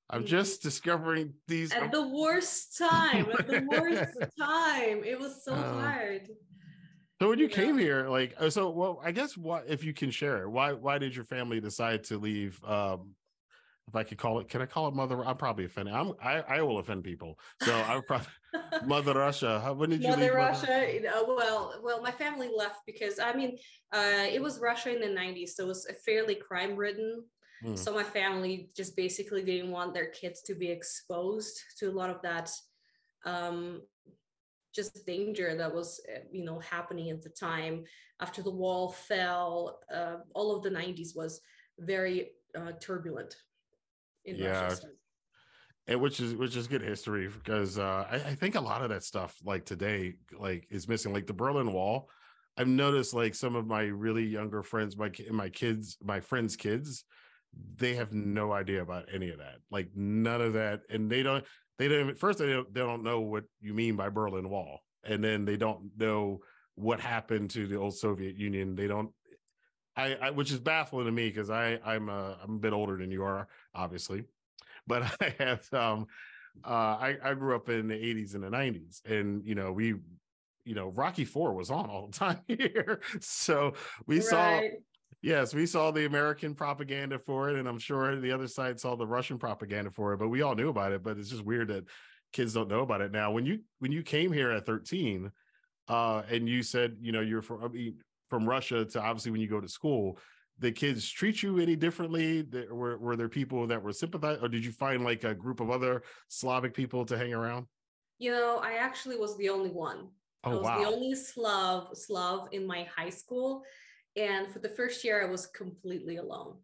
I'm 0.10 0.24
Mhm. 0.24 0.28
just 0.28 0.62
discovering 0.62 1.34
these 1.48 1.72
at 1.74 1.92
the 1.98 2.08
worst 2.08 2.78
time 2.78 3.30
at 3.32 3.48
the 3.48 3.62
worst 3.62 4.18
time 4.40 5.04
it 5.04 5.18
was 5.20 5.44
so 5.44 5.54
Uh, 5.54 5.82
hard 5.82 6.28
So 7.22 7.30
when 7.30 7.40
you 7.40 7.48
Yeah. 7.50 7.56
came 7.62 7.78
here, 7.78 8.08
like, 8.10 8.36
uh, 8.40 8.50
so, 8.50 8.70
well, 8.70 9.00
I 9.04 9.12
guess 9.12 9.36
what 9.38 9.66
if 9.68 9.84
you 9.84 9.94
can 9.94 10.12
share 10.12 10.44
it? 10.44 10.50
Why, 10.50 10.74
why 10.74 10.98
did 11.00 11.16
your 11.16 11.26
family 11.26 11.60
decide 11.60 12.04
to 12.06 12.18
leave? 12.18 12.64
Um, 12.64 13.16
if 13.88 13.96
I 13.96 14.04
could 14.04 14.18
call 14.18 14.40
it, 14.40 14.50
can 14.50 14.62
I 14.62 14.66
call 14.66 14.88
it 14.88 14.94
mother? 14.94 15.26
I'm 15.26 15.38
probably 15.38 15.66
offending. 15.66 15.96
I'm, 15.96 16.14
I, 16.22 16.42
I 16.42 16.62
will 16.62 16.78
offend 16.78 17.04
people. 17.04 17.40
So 17.58 17.84
I 17.84 18.00
probably 18.06 18.28
mother 18.86 19.14
Russia. 19.14 19.60
How, 19.64 19.74
when 19.74 19.90
did 19.92 20.02
you 20.04 20.10
Mother 20.10 20.22
leave? 20.24 20.34
Russia. 20.34 20.90
you 20.94 21.02
know, 21.02 21.24
well, 21.28 21.80
well, 21.84 22.02
my 22.02 22.12
family 22.12 22.50
left 22.56 22.82
because 22.86 23.20
I 23.20 23.34
mean, 23.34 23.58
uh, 23.92 24.26
it 24.30 24.42
was 24.42 24.60
Russia 24.60 24.94
in 24.96 25.02
the 25.02 25.20
'90s, 25.22 25.50
so 25.50 25.64
it 25.66 25.68
was 25.68 25.88
fairly 26.06 26.36
crime-ridden. 26.36 27.24
Hmm. 27.64 27.76
So 27.76 27.94
my 27.94 28.04
family 28.04 28.70
just 28.76 28.96
basically 28.96 29.44
didn't 29.44 29.72
want 29.72 29.94
their 29.94 30.08
kids 30.08 30.42
to 30.44 30.54
be 30.54 30.70
exposed 30.70 31.60
to 31.80 31.90
a 31.90 31.96
lot 32.00 32.10
of 32.12 32.22
that, 32.22 32.52
um, 33.26 33.82
just 34.76 35.06
danger 35.08 35.56
that 35.56 35.74
was, 35.74 36.00
uh, 36.14 36.20
you 36.32 36.46
know, 36.46 36.60
happening 36.60 37.10
at 37.10 37.22
the 37.24 37.30
time. 37.30 37.84
After 38.20 38.42
the 38.44 38.52
wall 38.52 38.90
fell, 38.92 39.80
uh, 39.94 40.18
all 40.36 40.56
of 40.56 40.64
the 40.64 40.70
'90s 40.70 41.16
was 41.16 41.42
very 41.80 42.32
uh, 42.56 42.72
turbulent 42.80 43.36
in 44.26 44.36
Yeah. 44.36 44.64
Russia. 44.64 44.76
so- 44.76 44.88
which 45.96 46.20
is 46.20 46.36
which 46.36 46.56
is 46.56 46.68
good 46.68 46.82
history 46.82 47.28
because 47.28 47.80
uh, 47.80 48.06
I, 48.10 48.16
I 48.16 48.36
think 48.36 48.56
a 48.56 48.62
lot 48.62 48.84
of 48.84 48.90
that 48.90 49.04
stuff 49.04 49.36
like 49.46 49.66
today 49.66 50.16
like 50.38 50.68
is 50.70 50.88
missing 50.88 51.14
like 51.14 51.28
the 51.28 51.34
berlin 51.34 51.72
wall. 51.72 52.10
I've 52.58 52.68
noticed 52.68 53.14
like 53.14 53.36
some 53.36 53.56
of 53.56 53.68
my 53.68 53.84
really 53.84 54.26
younger 54.26 54.64
friends 54.64 54.98
my 54.98 55.12
my 55.32 55.50
kids 55.50 55.98
my 56.04 56.20
friends 56.20 56.56
kids 56.56 57.06
they 57.78 57.96
have 57.96 58.12
no 58.14 58.52
idea 58.52 58.82
about 58.82 59.06
any 59.14 59.30
of 59.30 59.38
that 59.38 59.56
like 59.72 59.90
none 59.96 60.42
of 60.42 60.54
that 60.54 60.82
and 60.90 61.10
they 61.10 61.24
don't 61.24 61.46
they 61.80 61.88
don't 61.88 62.20
first 62.20 62.40
they 62.40 62.48
don't, 62.48 62.74
they 62.74 62.82
don't 62.82 63.04
know 63.04 63.22
what 63.22 63.46
you 63.62 63.74
mean 63.74 63.96
by 63.96 64.10
berlin 64.10 64.50
wall 64.50 64.82
and 65.04 65.24
then 65.24 65.46
they 65.46 65.56
don't 65.56 65.92
know 65.98 66.40
what 66.76 67.00
happened 67.00 67.50
to 67.50 67.66
the 67.66 67.78
old 67.78 67.96
soviet 67.96 68.36
union 68.36 68.76
they 68.76 68.88
don't 68.88 69.12
I, 69.98 70.16
I 70.16 70.30
which 70.30 70.52
is 70.52 70.60
baffling 70.60 71.06
to 71.06 71.12
me 71.12 71.28
because 71.28 71.50
I 71.50 71.80
I'm 71.84 72.08
a 72.08 72.38
I'm 72.44 72.56
a 72.56 72.60
bit 72.60 72.72
older 72.72 72.98
than 72.98 73.10
you 73.10 73.24
are, 73.24 73.48
obviously, 73.74 74.24
but 74.88 75.04
I 75.22 75.36
have 75.40 75.74
um 75.74 76.08
uh 76.66 76.70
I, 76.70 77.18
I 77.24 77.34
grew 77.34 77.56
up 77.56 77.70
in 77.70 77.88
the 77.88 77.96
80s 77.96 78.34
and 78.34 78.44
the 78.44 78.50
90s 78.50 79.06
and 79.06 79.46
you 79.46 79.56
know 79.56 79.72
we 79.72 79.96
you 80.66 80.76
know 80.76 80.90
Rocky 80.90 81.26
4 81.26 81.54
was 81.54 81.70
on 81.70 81.90
all 81.90 82.08
the 82.12 82.18
time 82.18 82.40
here 82.48 83.02
so 83.20 83.74
we 84.06 84.22
saw 84.22 84.62
yes, 85.22 85.54
we 85.54 85.66
saw 85.66 85.92
the 85.92 86.06
American 86.06 86.54
propaganda 86.54 87.20
for 87.20 87.50
it, 87.50 87.58
and 87.58 87.68
I'm 87.68 87.80
sure 87.80 88.16
the 88.16 88.32
other 88.32 88.48
side 88.48 88.80
saw 88.80 88.96
the 88.96 89.08
Russian 89.08 89.38
propaganda 89.38 89.92
for 89.92 90.14
it, 90.14 90.18
but 90.18 90.30
we 90.30 90.42
all 90.42 90.56
knew 90.56 90.70
about 90.70 90.92
it. 90.92 91.04
But 91.04 91.18
it's 91.18 91.30
just 91.30 91.46
weird 91.46 91.70
that 91.70 91.86
kids 92.34 92.54
don't 92.54 92.70
know 92.70 92.82
about 92.82 93.02
it 93.02 93.12
now. 93.12 93.32
When 93.32 93.46
you 93.46 93.60
when 93.80 93.92
you 93.92 94.04
came 94.04 94.32
here 94.32 94.52
at 94.52 94.66
13, 94.66 95.32
uh, 95.88 96.24
and 96.30 96.48
you 96.48 96.64
said 96.64 96.98
you 97.02 97.12
know 97.12 97.22
you're 97.22 97.42
from 97.42 97.64
I 97.64 97.68
mean, 97.68 97.98
from 98.30 98.48
Russia 98.48 98.86
to 98.86 99.02
obviously 99.02 99.32
when 99.32 99.42
you 99.42 99.48
go 99.48 99.62
to 99.62 99.70
school, 99.70 100.20
the 100.60 100.72
kids 100.72 101.10
treat 101.10 101.44
you 101.44 101.60
any 101.60 101.76
differently? 101.76 102.46
Were 102.72 102.98
were 102.98 103.16
there 103.16 103.30
people 103.30 103.68
that 103.68 103.82
were 103.82 103.94
sympathized, 103.94 104.44
or 104.44 104.48
did 104.48 104.66
you 104.66 104.72
find 104.72 105.04
like 105.04 105.24
a 105.24 105.34
group 105.34 105.60
of 105.60 105.70
other 105.70 106.04
Slavic 106.30 106.74
people 106.74 107.06
to 107.06 107.18
hang 107.18 107.34
around? 107.34 107.68
You 108.20 108.32
know, 108.32 108.60
I 108.64 108.74
actually 108.74 109.18
was 109.18 109.38
the 109.38 109.50
only 109.50 109.70
one. 109.70 110.10
Oh, 110.44 110.52
I 110.52 110.54
was 110.56 110.64
wow. 110.64 110.80
the 110.80 110.88
only 110.88 111.16
Slav 111.16 111.90
Slav 111.94 112.50
in 112.52 112.66
my 112.66 112.88
high 112.96 113.10
school, 113.10 113.64
and 114.16 114.52
for 114.52 114.60
the 114.60 114.70
first 114.70 115.04
year, 115.04 115.26
I 115.26 115.30
was 115.30 115.48
completely 115.48 116.18
alone. 116.18 116.56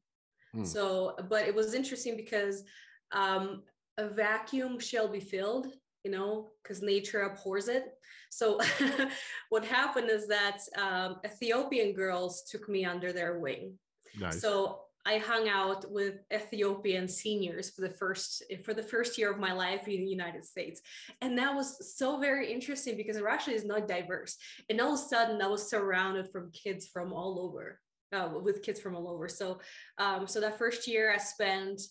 Hmm. 0.53 0.63
So, 0.63 1.15
but 1.29 1.47
it 1.47 1.53
was 1.53 1.73
interesting 1.73 2.17
because 2.17 2.63
um, 3.11 3.63
a 3.97 4.09
vacuum 4.09 4.79
shall 4.79 5.07
be 5.07 5.19
filled, 5.19 5.67
you 6.03 6.11
know, 6.11 6.49
because 6.61 6.81
nature 6.81 7.21
abhors 7.21 7.67
it. 7.67 7.85
So, 8.29 8.59
what 9.49 9.63
happened 9.63 10.09
is 10.09 10.27
that 10.27 10.59
um, 10.77 11.17
Ethiopian 11.25 11.93
girls 11.93 12.43
took 12.49 12.67
me 12.67 12.85
under 12.85 13.13
their 13.13 13.39
wing. 13.39 13.77
Nice. 14.19 14.41
So 14.41 14.79
I 15.05 15.17
hung 15.17 15.49
out 15.49 15.91
with 15.91 16.15
Ethiopian 16.33 17.07
seniors 17.07 17.69
for 17.71 17.81
the 17.81 17.89
first 17.89 18.43
for 18.63 18.73
the 18.73 18.83
first 18.83 19.17
year 19.17 19.31
of 19.31 19.39
my 19.39 19.51
life 19.51 19.87
in 19.87 20.03
the 20.05 20.09
United 20.09 20.45
States, 20.45 20.81
and 21.21 21.37
that 21.37 21.53
was 21.53 21.95
so 21.97 22.19
very 22.19 22.51
interesting 22.51 22.95
because 22.95 23.19
Russia 23.19 23.51
is 23.51 23.65
not 23.65 23.87
diverse. 23.87 24.37
And 24.69 24.79
all 24.79 24.93
of 24.93 24.99
a 24.99 25.03
sudden, 25.03 25.41
I 25.41 25.47
was 25.47 25.69
surrounded 25.69 26.31
from 26.31 26.51
kids 26.51 26.87
from 26.87 27.11
all 27.11 27.39
over, 27.39 27.79
uh, 28.13 28.29
with 28.41 28.63
kids 28.63 28.79
from 28.79 28.95
all 28.95 29.09
over. 29.09 29.27
So, 29.27 29.59
um, 29.97 30.25
so 30.27 30.39
that 30.41 30.57
first 30.57 30.87
year 30.87 31.13
I 31.13 31.17
spent. 31.17 31.81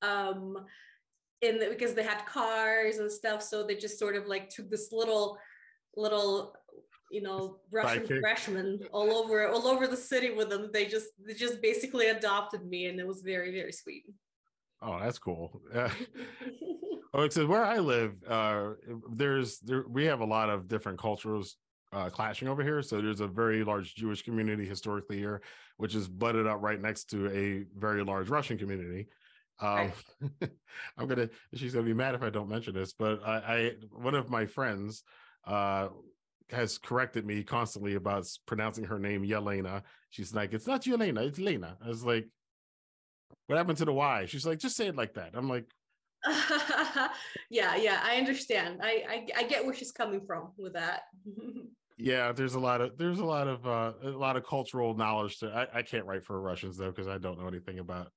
Um, 0.00 0.56
in 1.42 1.58
the, 1.58 1.66
because 1.68 1.94
they 1.94 2.02
had 2.02 2.24
cars 2.26 2.98
and 2.98 3.10
stuff, 3.10 3.42
so 3.42 3.66
they 3.66 3.74
just 3.74 3.98
sort 3.98 4.16
of 4.16 4.26
like 4.26 4.48
took 4.48 4.70
this 4.70 4.92
little 4.92 5.38
little 5.96 6.54
you 7.10 7.20
know 7.20 7.58
Russian 7.70 8.06
freshman 8.20 8.80
all 8.92 9.12
over 9.12 9.48
all 9.48 9.66
over 9.66 9.86
the 9.86 9.96
city 9.96 10.30
with 10.30 10.48
them. 10.48 10.70
They 10.72 10.86
just 10.86 11.08
they 11.26 11.34
just 11.34 11.60
basically 11.60 12.08
adopted 12.08 12.64
me, 12.64 12.86
and 12.86 12.98
it 12.98 13.06
was 13.06 13.22
very 13.22 13.52
very 13.52 13.72
sweet. 13.72 14.04
Oh, 14.80 14.98
that's 14.98 15.18
cool. 15.18 15.60
Uh, 15.72 15.90
oh, 17.14 17.22
it 17.22 17.32
says 17.32 17.46
where 17.46 17.64
I 17.64 17.78
live, 17.78 18.14
uh, 18.26 18.70
there's 19.12 19.58
there 19.60 19.84
we 19.88 20.04
have 20.06 20.20
a 20.20 20.24
lot 20.26 20.48
of 20.48 20.68
different 20.68 20.98
cultures 20.98 21.56
uh, 21.92 22.08
clashing 22.08 22.48
over 22.48 22.62
here. 22.62 22.82
So 22.82 23.00
there's 23.00 23.20
a 23.20 23.26
very 23.26 23.64
large 23.64 23.94
Jewish 23.94 24.22
community 24.22 24.66
historically 24.66 25.18
here, 25.18 25.42
which 25.76 25.94
is 25.94 26.08
butted 26.08 26.46
up 26.46 26.62
right 26.62 26.80
next 26.80 27.10
to 27.10 27.28
a 27.28 27.64
very 27.78 28.02
large 28.02 28.28
Russian 28.28 28.58
community. 28.58 29.08
Um, 29.62 29.92
right. 30.40 30.50
I'm 30.98 31.06
gonna. 31.06 31.28
She's 31.54 31.74
gonna 31.74 31.86
be 31.86 31.94
mad 31.94 32.14
if 32.14 32.22
I 32.22 32.30
don't 32.30 32.48
mention 32.48 32.74
this, 32.74 32.92
but 32.92 33.20
I, 33.24 33.36
I 33.36 33.70
one 33.92 34.14
of 34.14 34.28
my 34.28 34.46
friends 34.46 35.04
uh 35.46 35.88
has 36.50 36.78
corrected 36.78 37.24
me 37.24 37.42
constantly 37.42 37.94
about 37.94 38.26
pronouncing 38.46 38.84
her 38.84 38.98
name 38.98 39.22
Yelena. 39.22 39.82
She's 40.10 40.34
like, 40.34 40.52
it's 40.52 40.66
not 40.66 40.82
Yelena, 40.82 41.26
it's 41.26 41.38
Lena. 41.38 41.76
I 41.82 41.88
was 41.88 42.04
like, 42.04 42.28
what 43.46 43.56
happened 43.56 43.78
to 43.78 43.84
the 43.84 43.92
Y? 43.92 44.26
She's 44.26 44.46
like, 44.46 44.58
just 44.58 44.76
say 44.76 44.88
it 44.88 44.96
like 44.96 45.14
that. 45.14 45.30
I'm 45.34 45.48
like, 45.48 45.64
yeah, 47.50 47.74
yeah, 47.76 48.00
I 48.02 48.16
understand. 48.16 48.80
I, 48.82 49.04
I 49.08 49.26
I 49.38 49.42
get 49.44 49.64
where 49.64 49.74
she's 49.74 49.92
coming 49.92 50.20
from 50.26 50.52
with 50.56 50.74
that. 50.74 51.02
yeah, 51.98 52.32
there's 52.32 52.54
a 52.54 52.60
lot 52.60 52.80
of 52.80 52.96
there's 52.96 53.18
a 53.18 53.24
lot 53.24 53.48
of 53.48 53.66
uh, 53.66 53.92
a 54.04 54.10
lot 54.10 54.36
of 54.36 54.46
cultural 54.46 54.94
knowledge 54.94 55.38
to. 55.38 55.48
I, 55.48 55.78
I 55.78 55.82
can't 55.82 56.06
write 56.06 56.24
for 56.24 56.40
Russians 56.40 56.76
though 56.76 56.90
because 56.90 57.08
I 57.08 57.18
don't 57.18 57.40
know 57.40 57.48
anything 57.48 57.80
about 57.80 58.12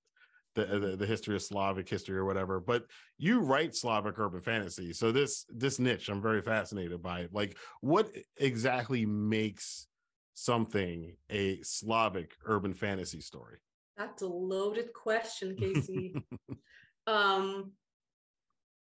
the, 0.56 0.66
the, 0.66 0.96
the 0.96 1.06
history 1.06 1.36
of 1.36 1.44
Slavic 1.44 1.88
history 1.88 2.18
or 2.18 2.26
whatever. 2.26 2.60
But 2.60 2.86
you 3.18 3.42
write 3.42 3.76
Slavic 3.76 4.18
urban 4.18 4.42
fantasy, 4.42 4.94
so 4.94 5.12
this 5.12 5.46
this 5.50 5.80
niche 5.80 6.10
I'm 6.10 6.22
very 6.22 6.42
fascinated 6.42 7.02
by. 7.02 7.22
It. 7.22 7.34
Like, 7.34 7.58
what 7.82 8.10
exactly 8.38 9.06
makes 9.06 9.88
something 10.34 11.16
a 11.30 11.62
Slavic 11.62 12.32
urban 12.46 12.74
fantasy 12.74 13.22
story? 13.22 13.58
That's 13.98 14.22
a 14.22 14.28
loaded 14.28 14.94
question, 14.94 15.56
Casey. 15.56 16.16
um, 17.08 17.72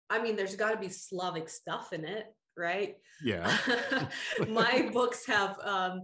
I 0.09 0.23
mean, 0.23 0.37
there's 0.37 0.57
got 0.57 0.73
to 0.73 0.79
be 0.79 0.89
Slavic 0.89 1.49
stuff 1.49 1.93
in 1.93 2.05
it, 2.05 2.27
right? 2.57 2.97
Yeah. 3.23 3.57
My 4.49 4.89
books 4.93 5.27
have 5.27 5.59
um, 5.63 6.03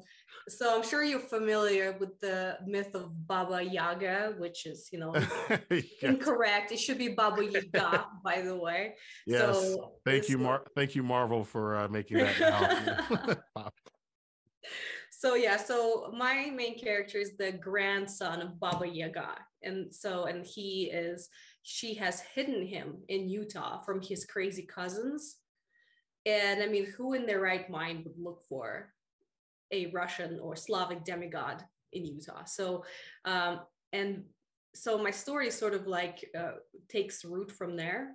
so 0.49 0.75
I'm 0.75 0.83
sure 0.83 1.05
you're 1.05 1.21
familiar 1.21 1.97
with 1.99 2.19
the 2.21 2.59
myth 2.67 2.95
of 2.95 3.27
Baba 3.27 3.63
Yaga, 3.63 4.35
which 4.39 4.67
is, 4.67 4.89
you 4.93 4.99
know, 4.99 5.15
yes. 5.71 5.85
incorrect. 6.03 6.73
It 6.73 6.79
should 6.79 6.99
be 6.99 7.09
Baba 7.09 7.45
Yaga, 7.45 8.07
by 8.25 8.41
the 8.41 8.57
way. 8.57 8.95
Yes. 9.27 9.41
So 9.41 9.93
thank 10.05 10.29
you, 10.29 10.39
Mar- 10.39 10.65
thank 10.75 10.95
you, 10.95 11.03
Marvel, 11.03 11.45
for 11.45 11.77
uh, 11.77 11.89
making 11.89 12.19
that. 12.19 13.39
so 15.11 15.35
yeah, 15.35 15.57
so 15.57 16.13
my 16.17 16.51
main 16.55 16.79
character 16.79 17.19
is 17.19 17.37
the 17.37 17.53
grandson 17.53 18.41
of 18.41 18.59
Baba 18.59 18.89
Yaga, 18.89 19.35
and 19.63 19.95
so 19.95 20.25
and 20.25 20.47
he 20.47 20.85
is 20.85 21.29
she 21.63 21.95
has 21.95 22.21
hidden 22.21 22.67
him 22.67 22.99
in 23.09 23.29
Utah 23.29 23.81
from 23.83 24.01
his 24.01 24.25
crazy 24.25 24.63
cousins. 24.63 25.37
And 26.29 26.62
I 26.62 26.67
mean, 26.67 26.85
who 26.85 27.14
in 27.14 27.25
their 27.25 27.41
right 27.41 27.69
mind 27.71 28.05
would 28.05 28.19
look 28.19 28.43
for 28.49 28.93
a 29.71 29.87
Russian 29.87 30.38
or 30.41 30.57
Slavic 30.57 31.03
demigod 31.05 31.64
in 31.95 32.05
Utah. 32.05 32.45
So, 32.45 32.85
um, 33.25 33.61
and 33.95 34.25
so 34.75 34.99
my 34.99 35.11
story 35.11 35.51
sort 35.51 35.73
of 35.73 35.87
like 35.87 36.29
uh, 36.38 36.57
takes 36.91 37.25
root 37.25 37.51
from 37.51 37.77
there. 37.77 38.11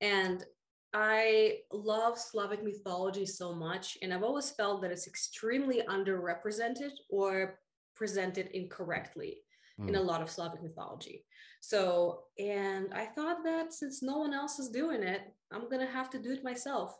And 0.00 0.44
I 0.92 1.58
love 1.72 2.18
Slavic 2.18 2.64
mythology 2.64 3.24
so 3.24 3.54
much, 3.54 3.96
and 4.02 4.12
I've 4.12 4.24
always 4.24 4.50
felt 4.50 4.82
that 4.82 4.90
it's 4.90 5.06
extremely 5.06 5.82
underrepresented 5.88 6.90
or 7.08 7.60
presented 7.94 8.48
incorrectly 8.48 9.38
mm. 9.80 9.88
in 9.88 9.94
a 9.94 10.02
lot 10.02 10.22
of 10.22 10.28
Slavic 10.28 10.60
mythology. 10.60 11.24
So, 11.60 12.24
and 12.36 12.92
I 12.92 13.06
thought 13.06 13.44
that 13.44 13.72
since 13.72 14.02
no 14.02 14.18
one 14.18 14.34
else 14.34 14.58
is 14.58 14.70
doing 14.70 15.04
it, 15.04 15.22
I'm 15.52 15.70
gonna 15.70 15.86
have 15.86 16.10
to 16.10 16.18
do 16.18 16.32
it 16.32 16.42
myself 16.42 16.98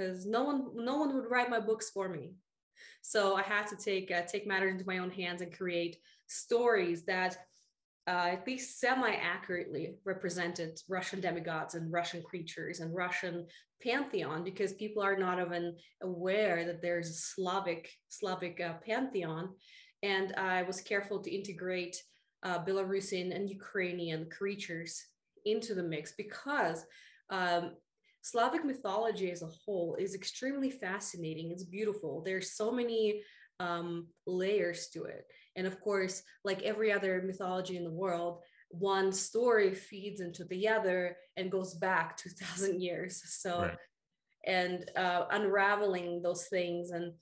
because 0.00 0.26
no 0.26 0.44
one, 0.44 0.70
no 0.74 0.96
one 0.96 1.14
would 1.14 1.30
write 1.30 1.50
my 1.50 1.60
books 1.60 1.90
for 1.90 2.08
me. 2.08 2.32
So 3.02 3.36
I 3.36 3.42
had 3.42 3.66
to 3.68 3.76
take 3.76 4.10
uh, 4.10 4.22
take 4.22 4.46
matters 4.46 4.72
into 4.72 4.86
my 4.86 4.98
own 4.98 5.10
hands 5.10 5.42
and 5.42 5.56
create 5.56 5.96
stories 6.26 7.04
that 7.04 7.36
uh, 8.06 8.28
at 8.32 8.46
least 8.46 8.80
semi 8.80 9.10
accurately 9.10 9.96
represented 10.04 10.80
Russian 10.88 11.20
demigods 11.20 11.74
and 11.74 11.92
Russian 11.92 12.22
creatures 12.22 12.80
and 12.80 12.94
Russian 12.94 13.46
pantheon 13.82 14.44
because 14.44 14.72
people 14.74 15.02
are 15.02 15.16
not 15.16 15.40
even 15.40 15.76
aware 16.02 16.64
that 16.66 16.82
there's 16.82 17.10
a 17.10 17.14
Slavic 17.14 17.90
Slavic 18.08 18.60
uh, 18.60 18.74
pantheon. 18.86 19.50
And 20.02 20.34
I 20.36 20.62
was 20.62 20.80
careful 20.80 21.20
to 21.20 21.34
integrate 21.34 21.96
uh, 22.42 22.64
Belarusian 22.64 23.34
and 23.34 23.50
Ukrainian 23.50 24.30
creatures 24.30 25.04
into 25.44 25.74
the 25.74 25.82
mix 25.82 26.12
because 26.12 26.86
um, 27.28 27.72
Slavic 28.22 28.64
mythology 28.64 29.30
as 29.30 29.42
a 29.42 29.50
whole 29.64 29.96
is 29.98 30.14
extremely 30.14 30.70
fascinating. 30.70 31.50
It's 31.50 31.64
beautiful. 31.64 32.22
There's 32.22 32.52
so 32.52 32.70
many 32.70 33.22
um, 33.60 34.08
layers 34.26 34.88
to 34.88 35.04
it. 35.04 35.26
And 35.56 35.66
of 35.66 35.80
course, 35.80 36.22
like 36.44 36.62
every 36.62 36.92
other 36.92 37.22
mythology 37.24 37.76
in 37.76 37.84
the 37.84 37.90
world, 37.90 38.40
one 38.70 39.12
story 39.12 39.74
feeds 39.74 40.20
into 40.20 40.44
the 40.44 40.68
other 40.68 41.16
and 41.36 41.50
goes 41.50 41.74
back 41.74 42.16
2000 42.18 42.80
years. 42.80 43.22
So, 43.26 43.62
right. 43.62 43.76
and 44.46 44.90
uh, 44.96 45.26
unraveling 45.30 46.22
those 46.22 46.46
things 46.46 46.90
and 46.90 47.12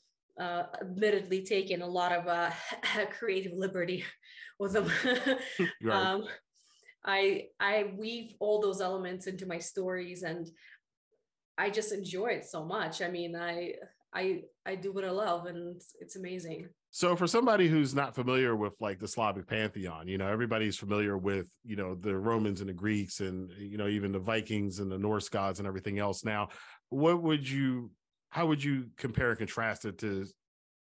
uh, 0.41 0.65
admittedly 0.81 1.43
taking 1.43 1.83
a 1.83 1.87
lot 1.87 2.13
of 2.13 2.29
uh, 2.29 2.51
creative 3.19 3.53
liberty 3.53 4.05
with 4.59 4.73
them. 4.73 4.91
right. 5.83 5.97
um, 5.97 6.25
I 7.05 7.47
I 7.59 7.93
weave 7.97 8.35
all 8.41 8.61
those 8.61 8.81
elements 8.81 9.27
into 9.27 9.47
my 9.47 9.59
stories 9.59 10.23
and 10.23 10.51
I 11.59 11.71
just 11.71 11.93
enjoy 11.93 12.29
it 12.29 12.47
so 12.47 12.65
much. 12.65 13.03
I 13.03 13.09
mean, 13.09 13.35
I 13.37 13.75
I 14.15 14.43
I 14.65 14.77
do 14.77 14.93
what 14.93 15.05
I 15.05 15.11
love 15.11 15.47
and 15.47 15.81
it's, 16.01 16.17
amazing. 16.17 16.69
So 16.91 17.15
for 17.17 17.27
somebody 17.27 17.69
who's 17.69 17.95
not 17.95 18.15
familiar 18.15 18.57
with 18.57 18.75
like 18.81 18.99
the 18.99 19.09
Slavic 19.09 19.47
pantheon, 19.47 20.09
you 20.09 20.17
know, 20.17 20.27
everybody's 20.27 20.79
familiar 20.79 21.19
with, 21.19 21.49
you 21.65 21.77
know, 21.77 21.95
the 21.95 22.17
Romans 22.17 22.61
and 22.61 22.71
the 22.71 22.75
Greeks 22.75 23.21
and 23.21 23.51
you 23.59 23.77
know, 23.77 23.89
even 23.89 24.13
the 24.13 24.19
Vikings 24.19 24.79
and 24.79 24.91
the 24.91 24.99
Norse 24.99 25.29
gods 25.29 25.59
and 25.59 25.69
everything 25.69 25.99
else. 25.99 26.25
Now, 26.25 26.49
what 26.89 27.23
would 27.23 27.49
you 27.49 27.91
how 28.31 28.47
would 28.47 28.63
you 28.63 28.87
compare 28.97 29.31
and 29.31 29.39
contrast 29.39 29.85
it 29.85 29.99
to 29.99 30.27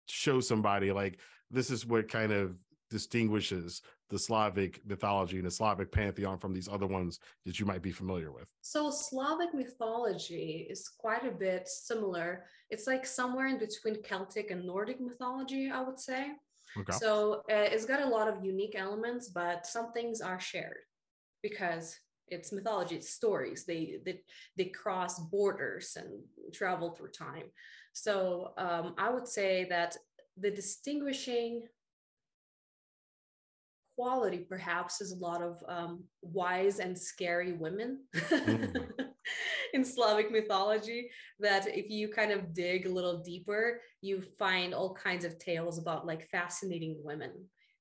show 0.06 0.40
somebody 0.40 0.92
like 0.92 1.18
this 1.50 1.70
is 1.70 1.84
what 1.84 2.08
kind 2.08 2.32
of 2.32 2.54
distinguishes 2.90 3.82
the 4.08 4.18
Slavic 4.18 4.80
mythology 4.84 5.38
and 5.38 5.46
the 5.46 5.50
Slavic 5.50 5.92
pantheon 5.92 6.38
from 6.38 6.52
these 6.52 6.68
other 6.68 6.86
ones 6.86 7.20
that 7.46 7.60
you 7.60 7.66
might 7.66 7.82
be 7.82 7.92
familiar 7.92 8.32
with? 8.32 8.48
So, 8.62 8.90
Slavic 8.90 9.54
mythology 9.54 10.66
is 10.68 10.88
quite 10.88 11.26
a 11.26 11.30
bit 11.30 11.68
similar. 11.68 12.44
It's 12.68 12.86
like 12.86 13.06
somewhere 13.06 13.46
in 13.46 13.58
between 13.58 14.02
Celtic 14.02 14.50
and 14.50 14.64
Nordic 14.64 15.00
mythology, 15.00 15.70
I 15.70 15.80
would 15.80 15.98
say. 15.98 16.32
Okay. 16.78 16.92
So 16.92 17.42
uh, 17.50 17.68
it's 17.72 17.84
got 17.84 18.02
a 18.02 18.08
lot 18.08 18.28
of 18.28 18.44
unique 18.44 18.74
elements, 18.76 19.28
but 19.28 19.66
some 19.66 19.92
things 19.92 20.20
are 20.20 20.38
shared 20.38 20.84
because 21.42 21.98
it's 22.28 22.52
mythology, 22.52 22.96
it's 22.96 23.10
stories. 23.10 23.64
They 23.64 23.98
they, 24.04 24.20
they 24.56 24.66
cross 24.66 25.18
borders 25.18 25.96
and 25.96 26.22
travel 26.52 26.90
through 26.90 27.10
time. 27.10 27.50
So 27.92 28.52
um, 28.56 28.94
I 28.98 29.10
would 29.10 29.26
say 29.26 29.66
that 29.68 29.96
the 30.36 30.50
distinguishing 30.50 31.62
quality 34.00 34.46
perhaps 34.48 35.02
is 35.02 35.12
a 35.12 35.18
lot 35.18 35.42
of 35.42 35.62
um, 35.68 36.02
wise 36.22 36.78
and 36.78 36.98
scary 36.98 37.52
women 37.52 37.98
mm. 38.16 38.88
in 39.74 39.84
Slavic 39.84 40.32
mythology. 40.32 41.10
That 41.38 41.66
if 41.68 41.90
you 41.90 42.08
kind 42.08 42.32
of 42.32 42.54
dig 42.54 42.86
a 42.86 42.94
little 42.98 43.18
deeper, 43.18 43.82
you 44.00 44.22
find 44.38 44.72
all 44.72 44.94
kinds 44.94 45.26
of 45.26 45.38
tales 45.38 45.76
about 45.76 46.06
like 46.06 46.30
fascinating 46.30 46.96
women. 47.04 47.32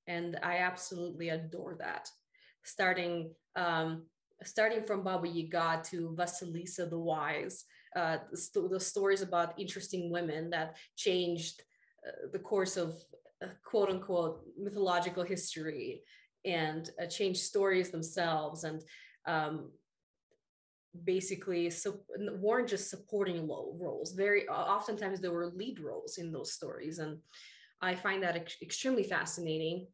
And 0.08 0.38
I 0.44 0.58
absolutely 0.58 1.30
adore 1.30 1.78
that. 1.80 2.10
Starting 2.66 3.32
um, 3.56 4.04
starting 4.44 4.84
from 4.86 5.04
Baba 5.04 5.28
Yaga 5.28 5.84
to 5.92 6.16
Vasilisa 6.18 6.90
the 6.90 7.00
Wise, 7.00 7.64
uh, 7.96 8.18
the, 8.30 8.38
st- 8.38 8.72
the 8.72 8.80
stories 8.80 9.22
about 9.22 9.58
interesting 9.58 10.12
women 10.12 10.50
that 10.50 10.76
changed 10.98 11.64
uh, 12.06 12.28
the 12.34 12.40
course 12.40 12.76
of 12.76 12.94
quote 13.64 13.90
unquote 13.90 14.42
mythological 14.58 15.24
history 15.24 16.02
and 16.46 16.90
uh, 17.02 17.06
change 17.06 17.38
stories 17.38 17.90
themselves 17.90 18.64
and 18.64 18.82
um, 19.26 19.72
basically 21.04 21.70
so 21.70 22.00
weren't 22.40 22.68
just 22.68 22.90
supporting 22.90 23.48
low 23.48 23.76
roles. 23.80 24.14
Very 24.14 24.48
oftentimes 24.48 25.20
there 25.20 25.32
were 25.32 25.48
lead 25.48 25.80
roles 25.80 26.18
in 26.18 26.32
those 26.32 26.54
stories 26.54 27.00
and 27.00 27.18
i 27.82 27.96
find 27.96 28.22
that 28.24 28.36
ex- 28.36 28.58
extremely 28.62 29.04
fascinating. 29.04 29.88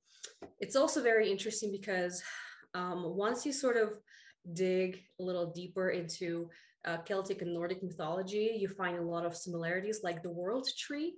It's 0.59 0.75
also 0.75 1.03
very 1.03 1.29
interesting 1.31 1.71
because 1.71 2.23
um, 2.73 3.15
once 3.15 3.45
you 3.45 3.53
sort 3.53 3.77
of 3.77 3.99
dig 4.53 5.01
a 5.19 5.23
little 5.23 5.51
deeper 5.51 5.89
into 5.89 6.49
uh, 6.85 6.97
celtic 6.97 7.41
and 7.41 7.53
nordic 7.53 7.81
mythology 7.83 8.57
you 8.59 8.67
find 8.67 8.97
a 8.97 9.01
lot 9.01 9.25
of 9.25 9.35
similarities 9.35 10.01
like 10.03 10.21
the 10.21 10.31
world 10.31 10.67
tree 10.77 11.15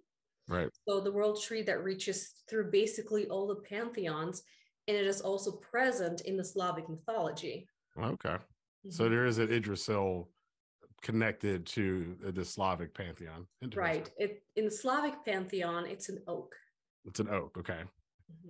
Right. 0.48 0.70
So 0.88 1.00
the 1.02 1.12
world 1.12 1.42
tree 1.42 1.62
that 1.64 1.84
reaches 1.84 2.34
through 2.50 2.72
basically 2.72 3.28
all 3.28 3.48
the 3.48 3.56
pantheons, 3.56 4.44
and 4.88 4.96
it 4.96 5.06
is 5.06 5.22
also 5.22 5.52
present 5.52 6.22
in 6.22 6.38
the 6.38 6.44
Slavic 6.44 6.88
mythology. 6.90 7.68
Okay. 8.00 8.30
Mm-hmm. 8.30 8.92
So 8.92 9.10
there 9.10 9.26
is 9.26 9.40
an 9.40 9.52
Yggdrasil 9.52 10.30
connected 11.02 11.66
to 11.66 12.16
the 12.22 12.46
Slavic 12.46 12.94
pantheon. 12.94 13.46
Right. 13.76 14.10
It 14.18 14.44
in 14.56 14.66
the 14.66 14.72
Slavic 14.72 15.26
pantheon, 15.26 15.86
it's 15.86 16.10
an 16.10 16.20
oak. 16.28 16.56
It's 17.06 17.20
an 17.20 17.30
oak. 17.30 17.58
Okay. 17.60 17.74
Mm-hmm. 18.32 18.50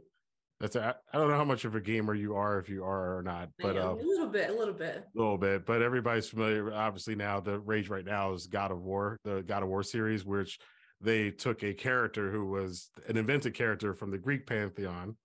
That's 0.60 0.76
a, 0.76 0.96
I 1.14 1.18
don't 1.18 1.30
know 1.30 1.38
how 1.38 1.46
much 1.46 1.66
of 1.66 1.76
a 1.76 1.82
gamer 1.82 2.16
you 2.16 2.36
are, 2.36 2.58
if 2.58 2.68
you 2.68 2.84
are 2.84 3.18
or 3.18 3.22
not, 3.22 3.50
but 3.60 3.78
uh, 3.78 3.92
a 3.92 3.94
little 3.94 4.28
bit, 4.28 4.50
a 4.50 4.54
little 4.54 4.74
bit, 4.74 5.06
a 5.16 5.20
little 5.20 5.38
bit. 5.38 5.68
But 5.68 5.84
everybody's 5.84 6.28
familiar. 6.28 6.74
Obviously, 6.74 7.14
now 7.14 7.40
the 7.40 7.60
rage 7.60 7.90
right 7.90 8.06
now 8.06 8.34
is 8.34 8.48
God 8.48 8.72
of 8.72 8.82
War, 8.82 9.20
the 9.24 9.44
God 9.44 9.62
of 9.62 9.70
War 9.70 9.84
series, 9.84 10.26
which 10.26 10.58
they 11.02 11.32
took 11.32 11.64
a 11.64 11.74
character 11.74 12.32
who 12.32 12.46
was 12.46 12.90
an 13.08 13.18
invented 13.18 13.54
character 13.54 13.94
from 13.94 14.12
the 14.12 14.18
Greek 14.18 14.48
pantheon. 14.48 15.16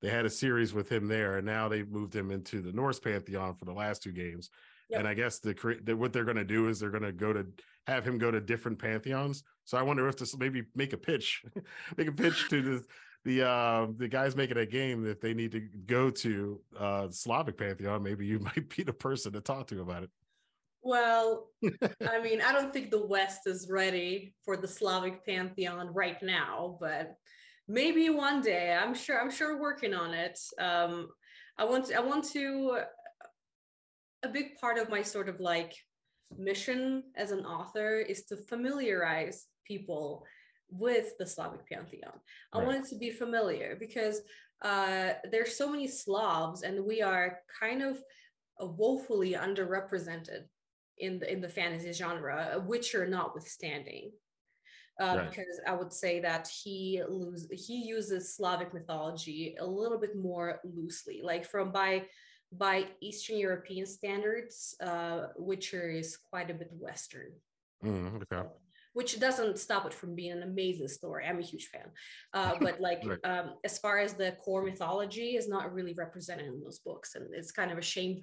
They 0.00 0.10
had 0.10 0.26
a 0.26 0.30
series 0.30 0.72
with 0.72 0.90
him 0.90 1.08
there, 1.08 1.38
and 1.38 1.46
now 1.46 1.68
they 1.68 1.82
moved 1.82 2.14
him 2.14 2.30
into 2.30 2.60
the 2.60 2.72
Norse 2.72 3.00
pantheon 3.00 3.56
for 3.56 3.64
the 3.64 3.72
last 3.72 4.02
two 4.02 4.12
games. 4.12 4.50
Yep. 4.90 5.00
And 5.00 5.08
I 5.08 5.14
guess 5.14 5.40
the, 5.40 5.80
the 5.82 5.96
what 5.96 6.12
they're 6.12 6.24
going 6.24 6.36
to 6.36 6.44
do 6.44 6.68
is 6.68 6.78
they're 6.78 6.90
going 6.90 7.02
to 7.02 7.12
go 7.12 7.32
to 7.32 7.46
have 7.86 8.04
him 8.04 8.18
go 8.18 8.30
to 8.30 8.40
different 8.40 8.78
pantheons. 8.78 9.42
So 9.64 9.76
I 9.76 9.82
wonder 9.82 10.08
if 10.08 10.16
this 10.16 10.36
maybe 10.36 10.64
make 10.74 10.92
a 10.92 10.98
pitch, 10.98 11.42
make 11.96 12.08
a 12.08 12.12
pitch 12.12 12.48
to 12.50 12.62
the 12.62 12.84
the 13.24 13.46
uh, 13.46 13.86
the 13.96 14.08
guys 14.08 14.36
making 14.36 14.58
a 14.58 14.66
game 14.66 15.02
that 15.02 15.20
they 15.20 15.34
need 15.34 15.52
to 15.52 15.60
go 15.86 16.10
to 16.10 16.60
uh, 16.78 17.08
Slavic 17.10 17.58
pantheon. 17.58 18.02
Maybe 18.02 18.26
you 18.26 18.38
might 18.56 18.74
be 18.74 18.82
the 18.84 18.92
person 18.92 19.32
to 19.32 19.40
talk 19.40 19.66
to 19.68 19.80
about 19.80 20.04
it. 20.04 20.10
Well, 20.82 21.48
I 22.08 22.20
mean, 22.22 22.40
I 22.40 22.52
don't 22.52 22.72
think 22.72 22.90
the 22.90 23.06
West 23.06 23.46
is 23.46 23.68
ready 23.70 24.34
for 24.44 24.56
the 24.56 24.68
Slavic 24.68 25.24
pantheon 25.24 25.92
right 25.92 26.22
now, 26.22 26.78
but 26.80 27.16
maybe 27.66 28.10
one 28.10 28.40
day. 28.40 28.72
I'm 28.72 28.94
sure. 28.94 29.20
I'm 29.20 29.30
sure 29.30 29.60
working 29.60 29.94
on 29.94 30.14
it. 30.14 30.38
Um, 30.60 31.08
I 31.58 31.64
want. 31.64 31.86
To, 31.86 31.96
I 31.96 32.00
want 32.00 32.24
to. 32.32 32.80
A 34.24 34.28
big 34.28 34.56
part 34.60 34.78
of 34.78 34.90
my 34.90 35.02
sort 35.02 35.28
of 35.28 35.38
like 35.38 35.74
mission 36.36 37.04
as 37.16 37.30
an 37.30 37.44
author 37.44 37.98
is 37.98 38.24
to 38.24 38.36
familiarize 38.36 39.46
people 39.64 40.24
with 40.70 41.16
the 41.18 41.26
Slavic 41.26 41.68
pantheon. 41.68 42.12
I 42.52 42.58
right. 42.58 42.66
want 42.66 42.84
it 42.84 42.88
to 42.90 42.98
be 42.98 43.10
familiar 43.10 43.76
because 43.78 44.22
uh, 44.62 45.10
there's 45.30 45.56
so 45.56 45.70
many 45.70 45.86
Slavs, 45.86 46.62
and 46.62 46.84
we 46.84 47.00
are 47.00 47.38
kind 47.60 47.82
of 47.82 48.02
woefully 48.60 49.34
underrepresented 49.34 50.44
in 51.00 51.18
the 51.18 51.30
in 51.30 51.40
the 51.40 51.48
fantasy 51.48 51.92
genre, 51.92 52.62
Witcher 52.66 53.06
notwithstanding. 53.06 54.12
Uh, 55.00 55.14
right. 55.16 55.30
Because 55.30 55.60
I 55.66 55.74
would 55.74 55.92
say 55.92 56.18
that 56.20 56.48
he 56.48 57.00
lose, 57.08 57.46
he 57.52 57.84
uses 57.84 58.34
Slavic 58.34 58.74
mythology 58.74 59.54
a 59.60 59.64
little 59.64 59.98
bit 59.98 60.16
more 60.16 60.58
loosely, 60.64 61.20
like 61.22 61.44
from 61.44 61.70
by 61.70 62.06
by 62.52 62.86
Eastern 63.00 63.38
European 63.38 63.86
standards, 63.86 64.74
uh, 64.82 65.26
Witcher 65.36 65.90
is 65.90 66.16
quite 66.16 66.50
a 66.50 66.54
bit 66.54 66.70
Western. 66.72 67.32
Mm, 67.84 68.22
okay. 68.22 68.48
which 68.94 69.20
doesn't 69.20 69.56
stop 69.56 69.86
it 69.86 69.94
from 69.94 70.16
being 70.16 70.32
an 70.32 70.42
amazing 70.42 70.88
story. 70.88 71.24
I'm 71.24 71.38
a 71.38 71.42
huge 71.42 71.68
fan, 71.68 71.88
uh, 72.34 72.54
but 72.60 72.80
like 72.80 73.02
right. 73.06 73.18
um, 73.24 73.54
as 73.64 73.78
far 73.78 73.98
as 73.98 74.14
the 74.14 74.32
core 74.44 74.64
mythology 74.64 75.36
is 75.36 75.48
not 75.48 75.72
really 75.72 75.94
represented 75.94 76.46
in 76.46 76.60
those 76.60 76.80
books, 76.80 77.14
and 77.14 77.32
it's 77.32 77.52
kind 77.52 77.70
of 77.70 77.78
a 77.78 77.82
shame, 77.82 78.20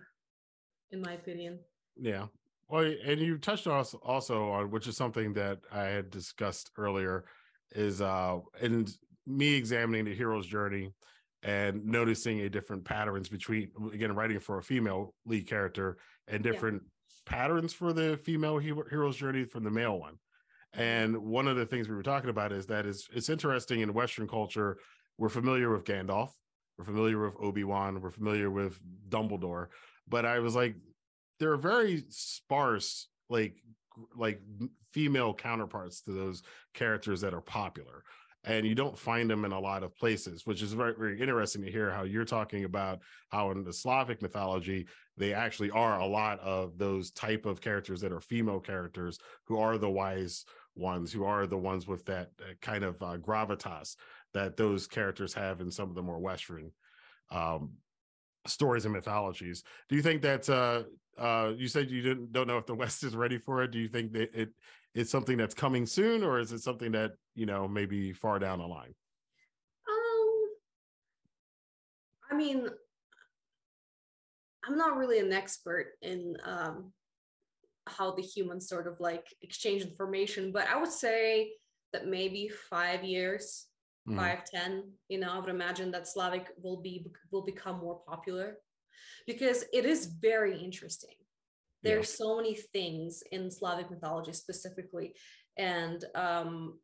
in 0.91 1.01
my 1.01 1.13
opinion. 1.13 1.59
Yeah, 1.95 2.25
well, 2.67 2.91
and 3.05 3.19
you 3.19 3.37
touched 3.37 3.67
on 3.67 3.85
also 4.03 4.49
on 4.51 4.71
which 4.71 4.87
is 4.87 4.97
something 4.97 5.33
that 5.33 5.59
I 5.71 5.83
had 5.83 6.09
discussed 6.09 6.71
earlier, 6.77 7.25
is 7.71 8.01
uh 8.01 8.39
and 8.61 8.91
me 9.27 9.53
examining 9.55 10.05
the 10.05 10.13
hero's 10.13 10.47
journey 10.47 10.93
and 11.43 11.85
noticing 11.85 12.41
a 12.41 12.49
different 12.49 12.83
patterns 12.83 13.29
between 13.29 13.71
again 13.93 14.15
writing 14.15 14.39
for 14.39 14.57
a 14.57 14.63
female 14.63 15.13
lead 15.25 15.47
character 15.47 15.97
and 16.27 16.43
different 16.43 16.81
yeah. 16.83 17.37
patterns 17.37 17.73
for 17.73 17.93
the 17.93 18.17
female 18.23 18.57
hero's 18.57 19.15
journey 19.15 19.45
from 19.45 19.63
the 19.63 19.71
male 19.71 19.99
one. 19.99 20.13
Mm-hmm. 20.13 20.81
And 20.81 21.17
one 21.17 21.47
of 21.47 21.55
the 21.55 21.65
things 21.65 21.87
we 21.87 21.95
were 21.95 22.03
talking 22.03 22.29
about 22.29 22.51
is 22.51 22.65
that 22.67 22.85
is 22.85 23.07
it's 23.13 23.29
interesting 23.29 23.81
in 23.81 23.93
Western 23.93 24.27
culture. 24.27 24.77
We're 25.17 25.29
familiar 25.29 25.71
with 25.71 25.85
Gandalf, 25.85 26.31
we're 26.77 26.85
familiar 26.85 27.23
with 27.23 27.35
Obi 27.39 27.63
Wan, 27.63 28.01
we're 28.01 28.11
familiar 28.11 28.49
with 28.49 28.79
Dumbledore, 29.07 29.67
but 30.09 30.25
I 30.25 30.39
was 30.39 30.55
like, 30.55 30.75
there 31.39 31.51
are 31.51 31.57
very 31.57 32.03
sparse 32.09 33.07
like 33.29 33.55
like 34.15 34.41
female 34.93 35.33
counterparts 35.33 36.01
to 36.01 36.11
those 36.11 36.43
characters 36.73 37.21
that 37.21 37.33
are 37.33 37.41
popular 37.41 38.03
and 38.43 38.65
you 38.65 38.75
don't 38.75 38.97
find 38.97 39.29
them 39.29 39.45
in 39.45 39.51
a 39.51 39.59
lot 39.59 39.83
of 39.83 39.95
places 39.95 40.45
which 40.45 40.61
is 40.61 40.73
very 40.73 40.93
very 40.97 41.19
interesting 41.19 41.61
to 41.61 41.71
hear 41.71 41.91
how 41.91 42.03
you're 42.03 42.25
talking 42.25 42.65
about 42.65 42.99
how 43.29 43.51
in 43.51 43.63
the 43.63 43.73
slavic 43.73 44.21
mythology 44.21 44.85
they 45.17 45.33
actually 45.33 45.71
are 45.71 45.99
a 45.99 46.05
lot 46.05 46.39
of 46.39 46.77
those 46.77 47.11
type 47.11 47.45
of 47.45 47.61
characters 47.61 48.01
that 48.01 48.11
are 48.11 48.21
female 48.21 48.59
characters 48.59 49.17
who 49.45 49.57
are 49.57 49.77
the 49.77 49.89
wise 49.89 50.45
ones 50.75 51.11
who 51.11 51.23
are 51.23 51.47
the 51.47 51.57
ones 51.57 51.87
with 51.87 52.05
that 52.05 52.31
kind 52.61 52.83
of 52.83 53.01
uh, 53.01 53.17
gravitas 53.17 53.95
that 54.33 54.57
those 54.57 54.87
characters 54.87 55.33
have 55.33 55.61
in 55.61 55.71
some 55.71 55.89
of 55.89 55.95
the 55.95 56.01
more 56.01 56.19
western 56.19 56.69
um, 57.31 57.71
stories 58.45 58.85
and 58.85 58.93
mythologies. 58.93 59.63
Do 59.89 59.95
you 59.95 60.01
think 60.01 60.21
that 60.21 60.49
uh, 60.49 60.83
uh, 61.17 61.53
you 61.55 61.67
said 61.67 61.89
you 61.89 62.01
didn't 62.01 62.31
don't 62.31 62.47
know 62.47 62.57
if 62.57 62.65
the 62.65 62.75
West 62.75 63.03
is 63.03 63.15
ready 63.15 63.37
for 63.37 63.63
it? 63.63 63.71
Do 63.71 63.79
you 63.79 63.87
think 63.87 64.13
that 64.13 64.33
it 64.33 64.49
it's 64.93 65.11
something 65.11 65.37
that's 65.37 65.53
coming 65.53 65.85
soon, 65.85 66.23
or 66.23 66.39
is 66.39 66.51
it 66.51 66.61
something 66.61 66.91
that 66.93 67.13
you 67.35 67.45
know 67.45 67.67
maybe 67.67 68.13
far 68.13 68.39
down 68.39 68.59
the 68.59 68.67
line? 68.67 68.93
Um, 69.89 70.47
I 72.31 72.35
mean, 72.35 72.67
I'm 74.67 74.77
not 74.77 74.97
really 74.97 75.19
an 75.19 75.31
expert 75.31 75.93
in 76.01 76.37
um, 76.43 76.91
how 77.87 78.11
the 78.11 78.21
humans 78.21 78.67
sort 78.67 78.87
of 78.87 78.99
like 78.99 79.25
exchange 79.41 79.83
information, 79.83 80.51
but 80.51 80.67
I 80.67 80.77
would 80.77 80.91
say 80.91 81.51
that 81.93 82.07
maybe 82.07 82.49
five 82.69 83.03
years 83.03 83.67
mm. 84.07 84.17
five 84.17 84.43
ten 84.45 84.83
you 85.09 85.19
know 85.19 85.31
i 85.31 85.39
would 85.39 85.49
imagine 85.49 85.91
that 85.91 86.07
slavic 86.07 86.47
will 86.61 86.81
be 86.81 87.05
will 87.31 87.43
become 87.43 87.79
more 87.79 88.01
popular 88.07 88.57
because 89.27 89.65
it 89.73 89.85
is 89.85 90.05
very 90.05 90.57
interesting 90.57 91.15
There 91.83 91.97
yeah. 91.97 92.03
so 92.03 92.37
many 92.37 92.55
things 92.55 93.23
in 93.31 93.51
slavic 93.51 93.89
mythology 93.89 94.33
specifically 94.33 95.13
and 95.57 96.03
um 96.15 96.79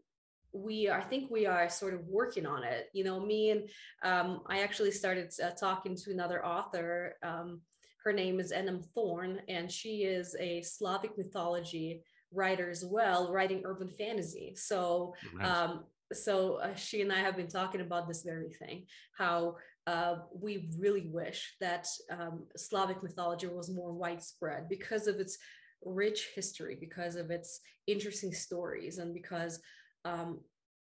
we 0.53 0.89
i 0.89 1.01
think 1.01 1.31
we 1.31 1.45
are 1.45 1.69
sort 1.69 1.93
of 1.93 2.05
working 2.07 2.45
on 2.45 2.63
it 2.63 2.89
you 2.93 3.03
know 3.03 3.19
me 3.19 3.51
and 3.51 3.69
um, 4.03 4.41
i 4.47 4.61
actually 4.61 4.91
started 4.91 5.31
uh, 5.43 5.51
talking 5.51 5.95
to 5.95 6.11
another 6.11 6.45
author 6.45 7.15
um, 7.23 7.61
her 8.03 8.13
name 8.13 8.39
is 8.39 8.51
Enem 8.51 8.83
Thorn, 8.93 9.41
and 9.47 9.71
she 9.71 10.03
is 10.03 10.35
a 10.39 10.61
Slavic 10.61 11.17
mythology 11.17 12.03
writer 12.33 12.69
as 12.69 12.83
well, 12.85 13.31
writing 13.31 13.61
urban 13.65 13.89
fantasy. 13.89 14.53
So 14.55 15.13
nice. 15.35 15.47
um, 15.47 15.83
so 16.13 16.55
uh, 16.55 16.75
she 16.75 17.01
and 17.01 17.11
I 17.11 17.19
have 17.19 17.37
been 17.37 17.47
talking 17.47 17.81
about 17.81 18.07
this 18.07 18.23
very 18.23 18.49
thing, 18.49 18.85
how 19.17 19.55
uh, 19.87 20.15
we 20.33 20.69
really 20.77 21.07
wish 21.07 21.55
that 21.59 21.87
um, 22.11 22.43
Slavic 22.55 23.01
mythology 23.01 23.47
was 23.47 23.69
more 23.69 23.93
widespread 23.93 24.69
because 24.69 25.07
of 25.07 25.19
its 25.19 25.37
rich 25.83 26.29
history, 26.35 26.77
because 26.79 27.15
of 27.15 27.31
its 27.31 27.59
interesting 27.87 28.33
stories, 28.33 28.99
and 28.99 29.13
because 29.13 29.59
um, 30.05 30.39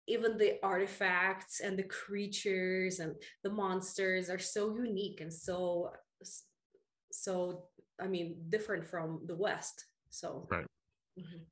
even 0.08 0.38
the 0.38 0.58
artifacts 0.64 1.60
and 1.60 1.78
the 1.78 1.84
creatures 1.84 3.00
and 3.00 3.14
the 3.44 3.50
monsters 3.50 4.30
are 4.30 4.40
so 4.40 4.74
unique 4.74 5.22
and 5.22 5.32
so 5.32 5.92
so 7.12 7.64
i 8.02 8.08
mean 8.08 8.36
different 8.50 8.86
from 8.86 9.20
the 9.28 9.36
west 9.36 9.86
so 10.10 10.48
right 10.50 10.66
mm-hmm. 11.20 11.44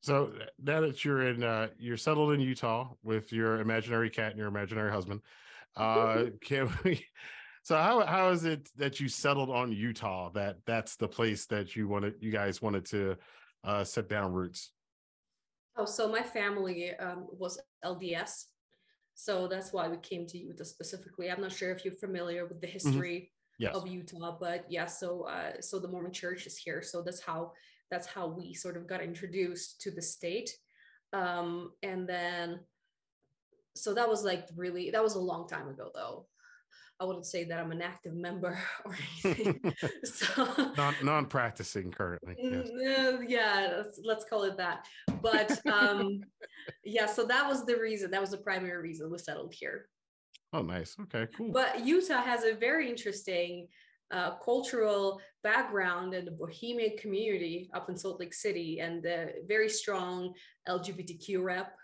So 0.00 0.32
now 0.62 0.80
that 0.80 1.04
you're 1.04 1.28
in 1.28 1.42
uh 1.42 1.68
you're 1.78 1.96
settled 1.96 2.32
in 2.32 2.40
utah 2.40 2.88
with 3.02 3.32
your 3.32 3.60
imaginary 3.60 4.10
cat 4.10 4.30
and 4.30 4.38
your 4.38 4.48
imaginary 4.48 4.90
husband 4.90 5.20
uh 5.76 6.24
can 6.40 6.68
we 6.84 7.04
so 7.62 7.76
how 7.76 8.04
how 8.06 8.28
is 8.30 8.44
it 8.44 8.68
that 8.76 9.00
you 9.00 9.08
settled 9.08 9.50
on 9.50 9.72
utah 9.72 10.30
that 10.30 10.56
that's 10.66 10.96
the 10.96 11.08
place 11.08 11.46
that 11.46 11.76
you 11.76 11.88
wanted 11.88 12.14
you 12.20 12.30
guys 12.30 12.62
wanted 12.62 12.84
to 12.84 13.16
uh 13.64 13.84
set 13.84 14.08
down 14.08 14.32
roots 14.32 14.72
Oh, 15.80 15.86
so 15.86 16.08
my 16.08 16.22
family 16.22 16.94
um, 16.96 17.26
was 17.38 17.58
LDS. 17.84 18.46
So 19.14 19.48
that's 19.48 19.72
why 19.72 19.88
we 19.88 19.96
came 19.96 20.26
to 20.26 20.38
Utah 20.38 20.64
specifically. 20.64 21.30
I'm 21.30 21.40
not 21.40 21.52
sure 21.52 21.70
if 21.70 21.84
you're 21.84 21.94
familiar 21.94 22.46
with 22.46 22.60
the 22.60 22.66
mm-hmm. 22.66 22.72
history 22.74 23.30
mm-hmm. 23.60 23.64
yes. 23.64 23.74
of 23.74 23.86
Utah, 23.86 24.36
but 24.38 24.64
yeah, 24.68 24.86
so 24.86 25.22
uh, 25.22 25.60
so 25.60 25.78
the 25.78 25.88
Mormon 25.88 26.12
church 26.12 26.46
is 26.46 26.58
here. 26.58 26.82
So 26.82 27.02
that's 27.02 27.22
how 27.22 27.52
that's 27.90 28.06
how 28.06 28.28
we 28.28 28.54
sort 28.54 28.76
of 28.76 28.86
got 28.86 29.02
introduced 29.02 29.80
to 29.82 29.90
the 29.90 30.02
state. 30.02 30.50
Um, 31.12 31.72
and 31.82 32.08
then 32.08 32.60
so 33.74 33.94
that 33.94 34.08
was 34.08 34.24
like 34.24 34.46
really 34.56 34.90
that 34.90 35.02
was 35.02 35.14
a 35.14 35.20
long 35.20 35.48
time 35.48 35.68
ago 35.68 35.90
though. 35.94 36.26
I 37.00 37.04
wouldn't 37.04 37.24
say 37.24 37.44
that 37.44 37.58
I'm 37.58 37.72
an 37.72 37.80
active 37.80 38.14
member 38.14 38.58
or 38.84 38.94
anything. 39.24 39.72
so 40.04 40.72
non 41.02 41.26
practicing 41.26 41.90
currently. 41.90 42.36
Yes. 42.38 42.68
Mm, 42.68 43.18
uh, 43.18 43.20
yeah, 43.26 43.72
let's, 43.78 44.00
let's, 44.04 44.24
call 44.26 44.44
it 44.44 44.58
that. 44.58 44.86
But 45.22 45.66
um, 45.66 46.20
yeah, 46.84 47.06
so 47.06 47.24
that 47.24 47.48
was 47.48 47.64
the 47.64 47.76
reason. 47.76 48.10
That 48.10 48.20
was 48.20 48.32
the 48.32 48.36
primary 48.36 48.82
reason 48.82 49.10
we 49.10 49.16
settled 49.16 49.54
here. 49.54 49.88
Oh, 50.52 50.60
nice. 50.60 50.94
Okay, 51.02 51.26
cool. 51.34 51.52
But 51.52 51.86
Utah 51.86 52.22
has 52.22 52.44
a 52.44 52.52
very 52.54 52.90
interesting 52.90 53.68
uh, 54.10 54.36
cultural 54.36 55.20
background 55.42 56.14
and 56.14 56.26
the 56.26 56.32
Bohemian 56.32 56.96
community 56.98 57.70
up 57.74 57.88
in 57.88 57.96
Salt 57.96 58.20
Lake 58.20 58.34
City, 58.34 58.80
and 58.80 59.02
the 59.02 59.34
very 59.46 59.68
strong 59.68 60.32
LGBTQ 60.68 61.42
rep 61.42 61.74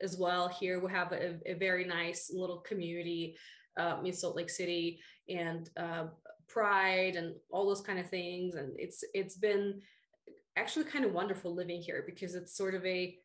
as 0.00 0.16
well. 0.16 0.48
Here 0.48 0.80
we 0.80 0.90
have 0.92 1.12
a, 1.12 1.36
a 1.46 1.54
very 1.54 1.84
nice 1.84 2.30
little 2.32 2.58
community 2.58 3.36
um, 3.78 4.04
in 4.06 4.12
Salt 4.12 4.36
Lake 4.36 4.50
City 4.50 5.00
and 5.28 5.68
uh, 5.76 6.06
Pride 6.48 7.16
and 7.16 7.34
all 7.50 7.66
those 7.66 7.80
kind 7.80 7.98
of 7.98 8.08
things. 8.08 8.54
And 8.54 8.72
it's 8.78 9.04
it's 9.14 9.36
been 9.36 9.80
actually 10.56 10.86
kind 10.86 11.04
of 11.04 11.12
wonderful 11.12 11.54
living 11.54 11.80
here 11.80 12.02
because 12.06 12.34
it's 12.34 12.56
sort 12.56 12.74
of 12.74 12.84
a 12.84 13.16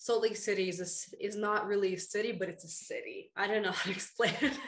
Salt 0.00 0.22
Lake 0.22 0.36
City 0.36 0.70
is 0.70 0.80
a, 0.80 1.22
is 1.22 1.36
not 1.36 1.66
really 1.66 1.92
a 1.92 1.98
city, 1.98 2.32
but 2.32 2.48
it's 2.48 2.64
a 2.64 2.68
city. 2.68 3.30
I 3.36 3.46
don't 3.46 3.62
know 3.62 3.70
how 3.72 3.84
to 3.84 3.90
explain 3.90 4.32
it. 4.40 4.58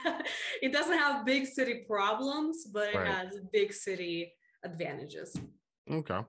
it 0.61 0.73
doesn't 0.75 0.99
have 0.99 1.25
big 1.25 1.47
city 1.47 1.85
problems, 1.89 2.67
but 2.71 2.91
it 2.91 2.99
right. 2.99 3.09
has 3.09 3.39
big 3.51 3.73
city 3.73 4.31
advantages. 4.63 5.35
Okay. 5.91 6.21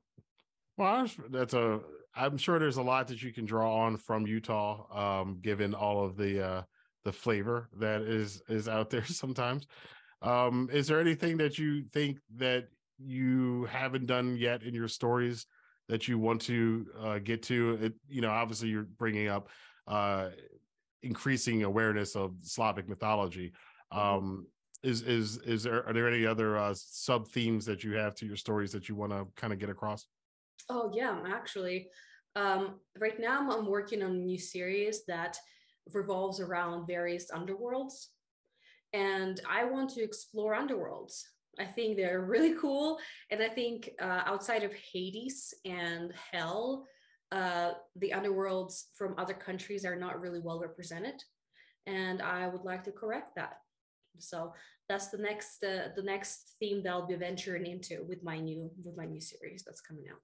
Well, 0.78 1.06
that's 1.30 1.54
a. 1.54 1.82
I'm 2.16 2.38
sure 2.38 2.60
there's 2.60 2.78
a 2.78 2.82
lot 2.82 3.10
that 3.10 3.22
you 3.22 3.34
can 3.34 3.44
draw 3.44 3.76
on 3.76 3.98
from 3.98 4.26
Utah, 4.26 5.22
um, 5.22 5.40
given 5.42 5.74
all 5.74 6.06
of 6.06 6.16
the 6.16 6.46
uh, 6.46 6.62
the 7.04 7.12
flavor 7.12 7.70
that 7.80 8.04
is 8.04 8.42
is 8.48 8.70
out 8.70 8.90
there 8.90 9.06
sometimes. 9.22 9.68
Um, 10.22 10.70
is 10.72 10.88
there 10.88 11.02
anything 11.02 11.36
that 11.38 11.58
you 11.58 11.84
think 11.92 12.20
that 12.38 12.70
you 12.98 13.66
haven't 13.66 14.06
done 14.06 14.38
yet 14.38 14.64
in 14.64 14.74
your 14.74 14.88
stories 14.88 15.46
that 15.90 16.08
you 16.08 16.18
want 16.18 16.42
to 16.42 16.88
uh, 17.00 17.20
get 17.20 17.44
to? 17.44 17.78
It, 17.82 17.94
you 18.08 18.22
know, 18.22 18.32
obviously 18.32 18.70
you're 18.70 18.84
bringing 18.84 19.28
up 19.28 19.50
uh, 19.88 20.30
increasing 21.02 21.64
awareness 21.64 22.16
of 22.16 22.36
Slavic 22.42 22.88
mythology. 22.88 23.54
Mm-hmm. 23.94 24.00
Um, 24.00 24.48
is 24.84 25.02
is 25.04 25.38
is 25.40 25.64
there 25.64 25.88
are 25.88 25.94
there 25.94 26.10
any 26.10 26.26
other 26.26 26.58
uh, 26.58 26.74
sub 26.76 27.28
themes 27.30 27.66
that 27.66 27.84
you 27.84 27.94
have 27.94 28.16
to 28.16 28.26
your 28.26 28.36
stories 28.36 28.72
that 28.74 28.90
you 28.90 28.96
want 28.96 29.14
to 29.14 29.28
kind 29.36 29.54
of 29.54 29.60
get 29.60 29.70
across? 29.70 30.06
Oh 30.70 30.92
yeah, 30.94 31.18
actually, 31.28 31.88
um, 32.36 32.80
right 33.00 33.20
now 33.20 33.50
I'm 33.52 33.66
working 33.66 34.04
on 34.04 34.12
a 34.12 34.14
new 34.14 34.38
series 34.38 35.06
that 35.08 35.38
revolves 35.94 36.40
around 36.40 36.88
various 36.88 37.32
underworlds. 37.32 38.08
And 38.94 39.42
I 39.50 39.66
want 39.66 39.90
to 39.92 40.04
explore 40.04 40.54
underworlds. 40.54 41.24
I 41.60 41.66
think 41.66 41.98
they're 41.98 42.22
really 42.22 42.56
cool. 42.60 42.98
And 43.32 43.42
I 43.42 43.50
think 43.50 43.90
uh, 44.02 44.22
outside 44.26 44.64
of 44.64 44.74
Hades 44.74 45.54
and 45.66 46.12
Hell, 46.32 46.86
uh, 47.32 47.72
the 47.96 48.14
underworlds 48.16 48.84
from 48.96 49.16
other 49.18 49.34
countries 49.34 49.86
are 49.86 49.96
not 49.96 50.20
really 50.20 50.40
well 50.40 50.60
represented. 50.60 51.22
And 51.86 52.22
I 52.22 52.48
would 52.48 52.64
like 52.64 52.84
to 52.86 52.92
correct 52.92 53.36
that. 53.36 53.58
So 54.20 54.54
that's 54.90 55.08
the 55.10 55.18
next 55.18 55.64
uh, 55.64 55.90
the 55.96 56.04
next 56.04 56.56
theme 56.60 56.84
that 56.84 56.90
I'll 56.90 57.08
be 57.08 57.16
venturing 57.16 57.66
into 57.66 58.04
with 58.08 58.24
my 58.24 58.40
new 58.40 58.70
with 58.84 58.96
my 58.96 59.06
new 59.06 59.20
series 59.20 59.64
that's 59.66 59.82
coming 59.82 60.06
out. 60.12 60.20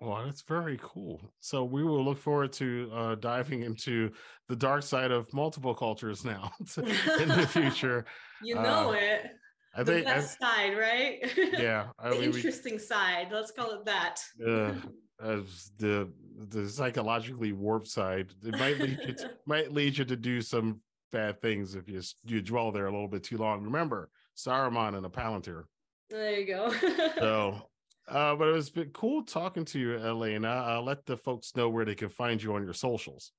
Well, 0.00 0.24
that's 0.26 0.42
very 0.42 0.78
cool. 0.82 1.20
So 1.40 1.64
we 1.64 1.82
will 1.82 2.04
look 2.04 2.18
forward 2.18 2.52
to 2.54 2.90
uh, 2.92 3.14
diving 3.14 3.62
into 3.62 4.12
the 4.48 4.56
dark 4.56 4.82
side 4.82 5.10
of 5.10 5.32
multiple 5.32 5.74
cultures 5.74 6.24
now 6.24 6.52
in 6.76 7.28
the 7.28 7.46
future. 7.50 8.04
You 8.42 8.56
know 8.56 8.90
uh, 8.90 8.98
it. 8.98 9.30
I 9.76 9.82
the 9.82 9.92
think 9.92 10.06
best 10.06 10.38
I, 10.42 10.46
side, 10.46 10.78
right? 10.78 11.32
Yeah, 11.58 11.88
I 11.98 12.10
the 12.10 12.14
mean, 12.16 12.24
interesting 12.24 12.74
we, 12.74 12.78
side. 12.78 13.28
Let's 13.30 13.50
call 13.50 13.72
it 13.72 13.84
that. 13.84 14.20
Uh, 14.44 14.72
as 15.22 15.70
the 15.78 16.10
the 16.48 16.68
psychologically 16.68 17.52
warped 17.52 17.88
side, 17.88 18.32
it 18.42 18.58
might 18.58 18.78
lead 18.78 18.98
you 19.06 19.14
to, 19.14 19.30
might 19.46 19.72
lead 19.72 19.98
you 19.98 20.04
to 20.04 20.16
do 20.16 20.40
some 20.40 20.80
bad 21.12 21.40
things 21.40 21.74
if 21.74 21.88
you 21.88 22.00
you 22.24 22.40
dwell 22.40 22.72
there 22.72 22.86
a 22.86 22.90
little 22.92 23.08
bit 23.08 23.22
too 23.22 23.38
long. 23.38 23.62
Remember, 23.62 24.10
Saruman 24.36 24.96
and 24.96 25.06
a 25.06 25.10
Palantir. 25.10 25.64
There 26.10 26.38
you 26.40 26.46
go. 26.46 26.72
so 27.18 27.62
uh, 28.08 28.36
but 28.36 28.48
it 28.48 28.52
was 28.52 28.70
been 28.70 28.90
cool 28.90 29.22
talking 29.22 29.64
to 29.66 29.78
you, 29.78 29.98
Elena. 29.98 30.64
Uh, 30.68 30.80
let 30.80 31.04
the 31.06 31.16
folks 31.16 31.56
know 31.56 31.68
where 31.68 31.84
they 31.84 31.94
can 31.94 32.08
find 32.08 32.42
you 32.42 32.54
on 32.54 32.62
your 32.62 32.72
socials. 32.72 33.32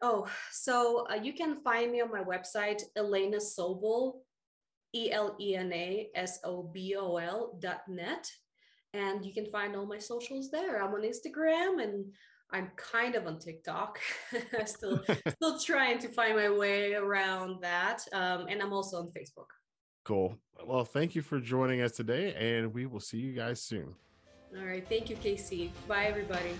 Oh, 0.00 0.26
so 0.50 1.06
uh, 1.10 1.14
you 1.14 1.32
can 1.32 1.56
find 1.62 1.92
me 1.92 2.00
on 2.00 2.10
my 2.10 2.22
website, 2.22 2.82
Elena 2.96 3.38
Sobol, 3.38 4.14
E 4.94 5.10
L 5.12 5.36
E 5.40 5.56
N 5.56 5.72
A 5.72 6.08
S 6.14 6.38
O 6.44 6.62
B 6.62 6.96
O 6.96 7.16
L 7.16 7.56
dot 7.60 7.82
net. 7.88 8.30
And 8.92 9.24
you 9.24 9.32
can 9.32 9.46
find 9.46 9.74
all 9.74 9.86
my 9.86 9.98
socials 9.98 10.50
there. 10.50 10.80
I'm 10.80 10.94
on 10.94 11.02
Instagram 11.02 11.82
and 11.82 12.04
I'm 12.52 12.70
kind 12.76 13.16
of 13.16 13.26
on 13.26 13.40
TikTok. 13.40 13.98
still, 14.66 15.02
still 15.28 15.58
trying 15.58 15.98
to 15.98 16.08
find 16.08 16.36
my 16.36 16.48
way 16.48 16.94
around 16.94 17.60
that. 17.62 18.02
Um, 18.12 18.46
and 18.48 18.62
I'm 18.62 18.72
also 18.72 18.98
on 18.98 19.06
Facebook. 19.08 19.48
Cool. 20.04 20.38
Well, 20.64 20.84
thank 20.84 21.14
you 21.14 21.22
for 21.22 21.40
joining 21.40 21.80
us 21.80 21.92
today, 21.92 22.34
and 22.34 22.72
we 22.72 22.86
will 22.86 23.00
see 23.00 23.18
you 23.18 23.32
guys 23.32 23.60
soon. 23.60 23.94
All 24.56 24.64
right. 24.64 24.86
Thank 24.86 25.10
you, 25.10 25.16
Casey. 25.16 25.72
Bye, 25.88 26.04
everybody. 26.04 26.50